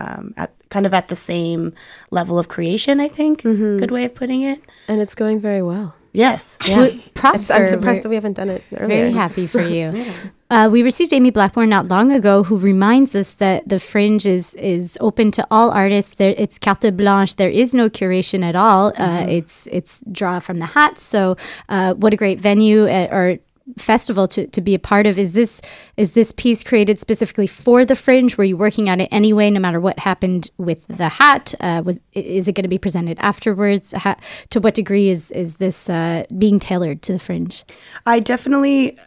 [0.00, 1.72] um, at kind of at the same
[2.10, 3.00] level of creation.
[3.00, 4.60] I think is a good way of putting it.
[4.88, 5.94] And it's going very well.
[6.12, 6.58] Yes.
[6.66, 6.88] Yeah.
[7.14, 8.88] Props I'm surprised that we haven't done it earlier.
[8.88, 9.86] Very happy for you.
[10.50, 14.54] Uh, we received Amy Blackmore not long ago, who reminds us that the Fringe is
[14.54, 16.14] is open to all artists.
[16.14, 17.36] There, it's carte blanche.
[17.36, 18.86] There is no curation at all.
[18.96, 19.32] Uh, Mhm.
[19.38, 20.98] it's it's draw from the hat.
[20.98, 21.36] So,
[21.68, 23.36] uh, what a great venue uh, or
[23.76, 25.18] festival to, to be a part of.
[25.18, 25.60] Is this
[25.96, 28.36] is this piece created specifically for the Fringe?
[28.36, 31.54] Were you working on it anyway, no matter what happened with the hat?
[31.60, 33.92] Uh, was is it going to be presented afterwards?
[33.92, 34.16] Ha-
[34.50, 37.64] to what degree is is this uh, being tailored to the Fringe?
[38.06, 38.98] I definitely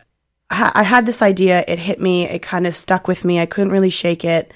[0.52, 1.64] I had this idea.
[1.68, 2.28] It hit me.
[2.28, 3.40] It kind of stuck with me.
[3.40, 4.54] I couldn't really shake it.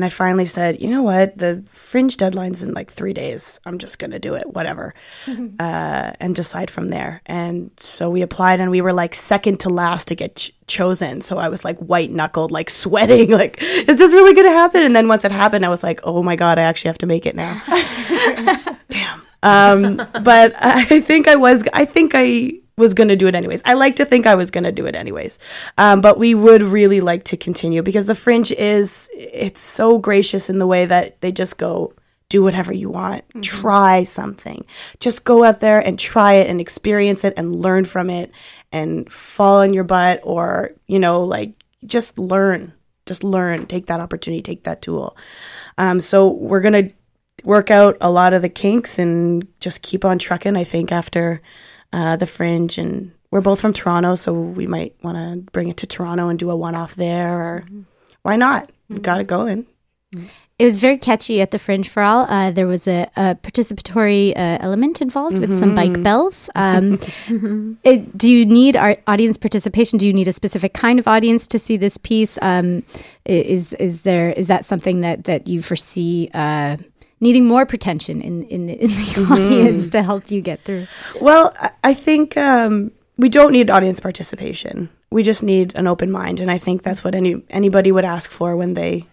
[0.00, 1.36] And I finally said, you know what?
[1.36, 3.60] The fringe deadline's in like three days.
[3.66, 4.94] I'm just going to do it, whatever,
[5.28, 7.20] uh, and decide from there.
[7.26, 11.20] And so we applied and we were like second to last to get ch- chosen.
[11.20, 14.82] So I was like white knuckled, like sweating, like, is this really going to happen?
[14.82, 17.06] And then once it happened, I was like, oh my God, I actually have to
[17.06, 17.60] make it now.
[19.42, 23.62] Um, but I think I was, I think I was going to do it anyways.
[23.64, 25.38] I like to think I was going to do it anyways.
[25.78, 30.48] Um, but we would really like to continue because the fringe is, it's so gracious
[30.48, 31.92] in the way that they just go,
[32.30, 34.64] do whatever you want, try something.
[35.00, 38.30] Just go out there and try it and experience it and learn from it
[38.72, 41.52] and fall on your butt or, you know, like
[41.84, 42.72] just learn.
[43.04, 43.66] Just learn.
[43.66, 45.16] Take that opportunity, take that tool.
[45.76, 46.94] Um, so we're going to
[47.42, 51.42] work out a lot of the kinks and just keep on trucking, I think, after
[51.92, 52.78] uh, the fringe.
[52.78, 56.38] And we're both from Toronto, so we might want to bring it to Toronto and
[56.38, 57.36] do a one off there.
[57.38, 57.64] Or
[58.22, 58.70] why not?
[58.88, 59.66] We've got it going.
[60.58, 62.26] It was very catchy at the Fringe for All.
[62.28, 66.02] Uh, there was a, a participatory uh, element involved with some bike Mhm.
[66.04, 66.50] bells.
[66.54, 66.98] Um,
[67.84, 69.96] it- do you need our audience participation?
[69.98, 72.38] Do you need a specific kind of audience to see this piece?
[72.42, 72.82] Um,
[73.24, 76.28] is is there is that something that that you foresee?
[77.20, 79.30] Needing more pretension in in the, in the Mhm.
[79.30, 80.86] audience to help you get through.
[81.20, 81.52] Well,
[81.84, 84.88] I- think um, we don't need audience participation.
[85.10, 88.30] We just need an open mind, and I think that's what any anybody would ask
[88.30, 89.06] for when they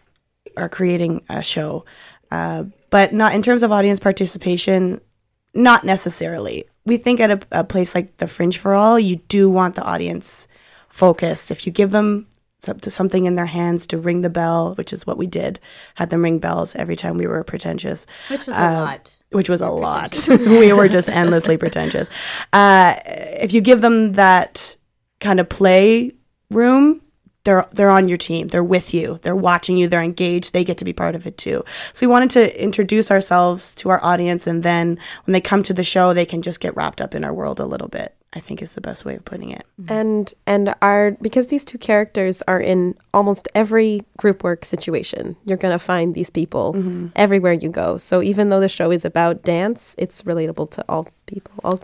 [0.55, 1.83] are creating a show.
[2.31, 5.01] Uh, but not in terms of audience participation,
[5.53, 6.65] not necessarily.
[6.85, 9.83] We think at a, a place like the Fringe for All, you do want the
[9.83, 10.47] audience
[10.89, 11.51] focused.
[11.51, 12.27] If you give them
[12.59, 15.59] something in their hands to ring the bell, which is what we did,
[15.95, 19.15] had them ring bells every time we were pretentious, Which was a Uh, lot.
[19.31, 20.17] Which was a lot.
[20.29, 22.09] we were just endlessly pretentious.
[22.53, 24.75] Uh, if you give them that
[25.19, 26.13] kind of play
[26.49, 27.01] room,
[27.43, 28.47] they're they're on your team.
[28.49, 29.19] They're with you.
[29.21, 29.87] They're watching you.
[29.87, 30.51] They're engaged.
[30.51, 31.63] They get to be part of it too.
[31.93, 35.73] So we wanted to introduce ourselves to our audience, and then when they come to
[35.73, 38.13] the show, they can just get wrapped up in our world a little bit.
[38.37, 39.65] I think is the best way of putting it.
[39.89, 45.57] And and our because these two characters are in almost every group work situation, you're
[45.57, 47.11] gonna find these people Mhm.
[47.15, 47.97] everywhere you go.
[47.97, 51.53] So even though the show is about dance, it's relatable to all people.
[51.63, 51.79] All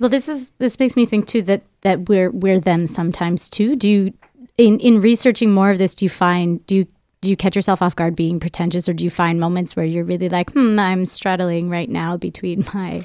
[0.00, 3.76] Well, this is this makes me think too that that we're we're them sometimes too.
[3.76, 4.12] Do you
[4.58, 5.94] in in researching more of this?
[5.94, 6.86] Do you find do you
[7.26, 10.04] do you catch yourself off guard being pretentious, or do you find moments where you're
[10.04, 13.04] really like, hmm, I'm straddling right now between my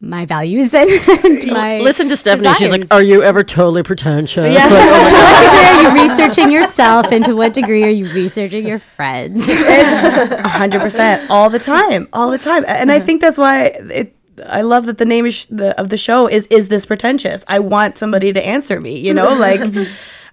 [0.00, 0.88] my values and,
[1.24, 2.54] and my Listen to Stephanie.
[2.54, 4.66] She's like, "Are you ever totally pretentious?" Yeah.
[4.66, 8.10] Like, oh to what degree are you researching yourself, and to what degree are you
[8.14, 9.46] researching your friends?
[9.46, 14.16] A hundred percent all the time, all the time, and I think that's why it.
[14.46, 17.58] I love that the name is the, of the show is "Is this pretentious?" I
[17.58, 18.98] want somebody to answer me.
[18.98, 19.60] You know, like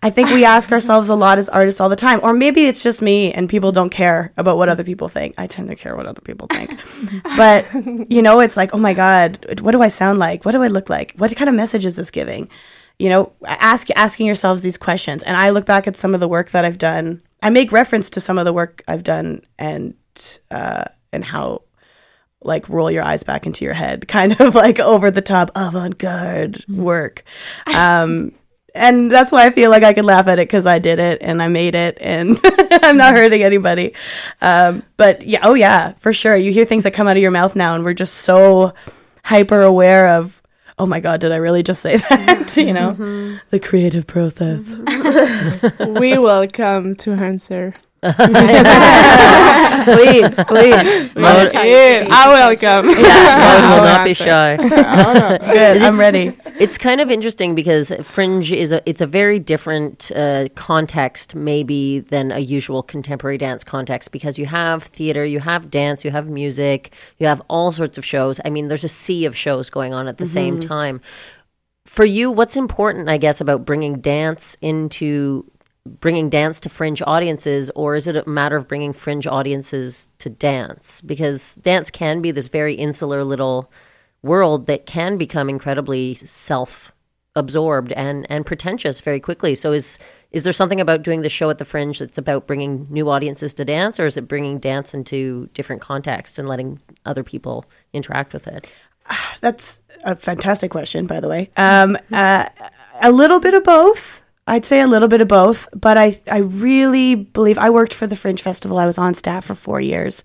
[0.04, 2.84] I think we ask ourselves a lot as artists all the time, or maybe it's
[2.84, 5.34] just me and people don't care about what other people think.
[5.38, 6.80] I tend to care what other people think,
[7.38, 7.66] but
[8.10, 10.45] you know, it's like, oh my god, what do I sound like?
[10.45, 11.14] What do I look like?
[11.18, 12.50] What kind of message is this giving?
[13.00, 16.28] You know, ask asking yourselves these questions, and I look back at some of the
[16.28, 17.22] work that I've done.
[17.41, 19.93] I make reference to some of the work I've done, and
[20.52, 21.62] uh, and how
[22.43, 25.98] like roll your eyes back into your head, kind of like over the top avant
[25.98, 27.24] garde work.
[27.68, 28.32] Um,
[28.78, 31.19] and that's why I feel like I can laugh at it because I did it
[31.21, 33.15] and I made it and I'm not mm-hmm.
[33.15, 33.93] hurting anybody.
[34.41, 36.36] Um, but yeah, oh yeah, for sure.
[36.36, 38.73] You hear things that come out of your mouth now, and we're just so
[39.23, 40.41] hyper aware of.
[40.80, 41.21] Oh my God!
[41.21, 42.55] Did I really just say that?
[42.55, 43.38] you know, mm-hmm.
[43.49, 44.61] the creative process.
[44.61, 45.93] Mm-hmm.
[45.99, 47.73] we welcome to answer.
[49.86, 51.10] please, please.
[51.16, 52.86] Mode- Yeah, I welcome.
[52.88, 54.58] Mode will not be shy.
[54.58, 56.38] Good, I'm ready.
[56.60, 62.02] It's kind of interesting because Fringe is a it's a very different uh, context maybe
[62.02, 66.28] than a usual contemporary dance context because you have theater, you have dance, you have
[66.30, 68.39] music, you have all sorts of shows.
[68.45, 70.68] I mean, there's a sea of shows going on at the same Mhm.
[70.68, 71.02] time.
[71.86, 75.50] For you, what's important, I guess, about bringing dance into
[75.88, 80.29] bringing dance to fringe audiences or is it a matter of bringing fringe audiences to
[80.29, 83.71] dance because dance can be this very insular little
[84.21, 86.91] world that can become incredibly self
[87.35, 89.99] absorbed and and pretentious very quickly so is
[90.31, 93.53] is there something about doing the show at the fringe that's about bringing new audiences
[93.53, 97.63] to dance or is it bringing dance into different contexts and letting other people
[97.93, 98.67] interact with it
[99.41, 101.49] That's a fantastic question, by the way.
[101.57, 102.47] Um, uh,
[103.01, 104.21] a little bit of both.
[104.48, 108.08] I'd say a little bit of both, but I, I really believe I worked for
[108.08, 108.78] the Fringe Festival.
[108.78, 110.24] I was on staff for four years,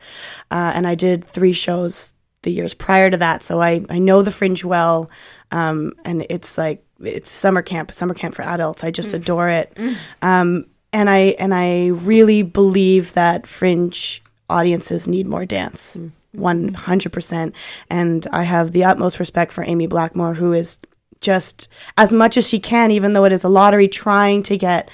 [0.50, 3.42] uh, and I did three shows the years prior to that.
[3.42, 5.10] So I, I know the Fringe well,
[5.50, 8.84] um, and it's like it's summer camp, summer camp for adults.
[8.84, 9.76] I just adore it,
[10.22, 15.98] um, and I and I really believe that Fringe audiences need more dance.
[16.36, 17.54] 100%.
[17.90, 20.78] And I have the utmost respect for Amy Blackmore, who is
[21.22, 24.90] just as much as she can, even though it is a lottery, trying to get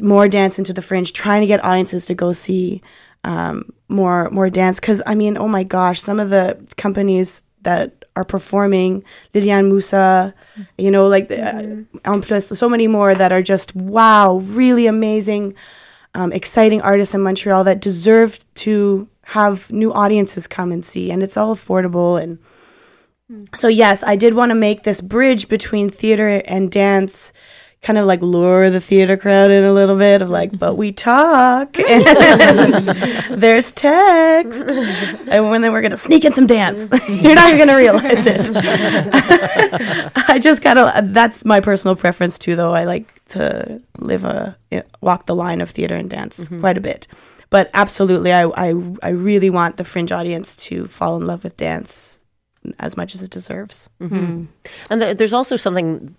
[0.00, 2.80] more dance into the fringe, trying to get audiences to go see
[3.24, 4.80] um, more more dance.
[4.80, 9.04] Because I mean, oh my gosh, some of the companies that are performing,
[9.34, 10.34] Liliane Musa,
[10.78, 14.86] you know, like the, uh, En Plus, so many more that are just wow, really
[14.86, 15.54] amazing,
[16.14, 21.22] um, exciting artists in Montreal that deserve to have new audiences come and see, and
[21.22, 22.38] it's all affordable and.
[23.54, 27.34] So yes, I did want to make this bridge between theater and dance,
[27.82, 30.92] kind of like lure the theater crowd in a little bit of like, but we
[30.92, 32.84] talk and
[33.30, 36.90] there's text, and when then we're gonna sneak in some dance.
[37.08, 38.50] You're not even gonna realize it.
[40.16, 42.72] I just kind of that's my personal preference too, though.
[42.72, 46.60] I like to live a eh, walk the line of theater and dance mm-hmm.
[46.60, 47.06] quite a bit.
[47.50, 48.68] but absolutely, I, I
[49.02, 52.20] I really want the fringe audience to fall in love with dance
[52.78, 53.88] as much as it deserves.
[54.00, 54.46] Mhm.
[54.90, 56.14] And there, there's also something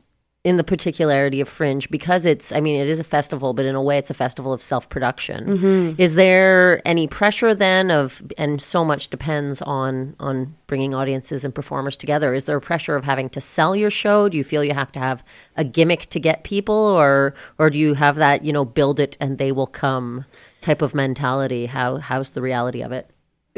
[0.46, 3.76] in the particularity of Fringe because it's, I mean, it is a festival, but in
[3.76, 5.46] a way, it's a festival of self production.
[5.46, 6.00] Mhm.
[6.00, 11.54] Is there any pressure then of, and so much depends on on bringing audiences and
[11.54, 12.34] performers together?
[12.34, 14.30] Is there a pressure of having to sell your show?
[14.30, 15.26] Do you feel you have to have
[15.58, 19.18] a gimmick to get people, or or do you have that, you know, build it
[19.20, 20.24] and they will come
[20.62, 21.66] type of mentality?
[21.66, 23.10] How how's the reality of it?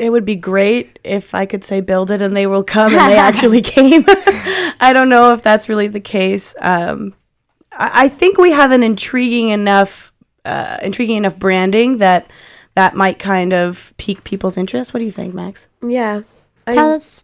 [0.01, 3.11] It would be great if I could say build it and they will come and
[3.11, 4.03] they actually came.
[4.07, 6.55] I don't know if that's really the case.
[6.59, 7.13] Um,
[7.71, 10.11] I, I think we have an intriguing enough,
[10.43, 12.31] uh, intriguing enough branding that
[12.73, 14.91] that might kind of pique people's interest.
[14.91, 15.67] What do you think, Max?
[15.85, 16.21] Yeah.
[16.65, 17.23] Tell us.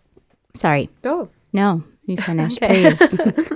[0.53, 0.89] Sorry.
[1.01, 1.29] Go.
[1.53, 2.93] No, you finish, Okay.
[2.95, 3.49] please.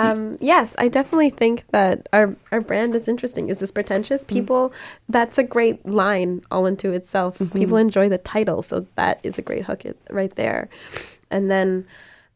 [0.00, 3.48] Um, yes, I definitely think that our our brand is interesting.
[3.48, 4.24] Is this pretentious?
[4.24, 4.72] People,
[5.08, 7.38] that's a great line all into itself.
[7.52, 10.68] People enjoy the title, so that is a great hook it, right there.
[11.30, 11.86] And then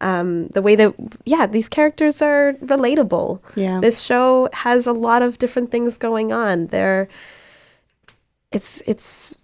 [0.01, 0.95] um, the way that
[1.25, 3.41] yeah, these characters are relatable.
[3.57, 3.81] Yeah.
[3.81, 6.67] this show has a lot of different things going on.
[6.69, 7.09] There,
[8.53, 9.37] it's it's.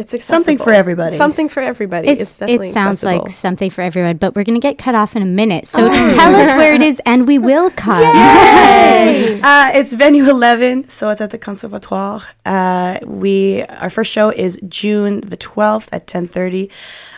[0.00, 1.16] It's Something for everybody.
[1.16, 2.08] Something for everybody.
[2.08, 3.24] It's, It's, definitely it sounds accessible.
[3.26, 5.66] like something for everyone, but we're going to get cut off in a minute.
[5.68, 5.90] So Oh.
[6.10, 8.14] tell us where it is, and we will cut.
[9.42, 12.20] Uh, it's venue 11, so it's at the Conservatoire.
[12.44, 16.70] Uh, we our first show is June the 12th at 10:30.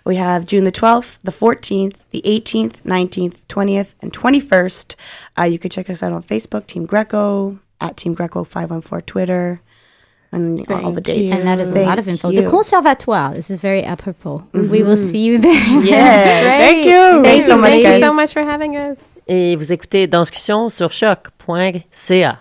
[0.04, 4.94] We have June the 12th, the 14th, the 18th, 19th, 20th, and 21st.
[5.38, 9.60] Uh, you can check us out on Facebook, Team Greco, at Team Greco 514 Twitter,
[10.32, 11.36] and all the dates.
[11.36, 12.30] And that is a lot of info.
[12.30, 12.42] you.
[12.42, 13.34] The Conservatoire.
[13.34, 14.42] This is very apropos.
[14.52, 15.10] We will mm-hmm.
[15.10, 15.52] see you there.
[15.82, 16.44] Yes.
[16.64, 17.22] Thank you.
[17.22, 18.00] Thanks so much, Thank guys.
[18.00, 18.98] you so much for having us.
[19.28, 22.38] Et vous écoutez Danscussion sur choc.ca.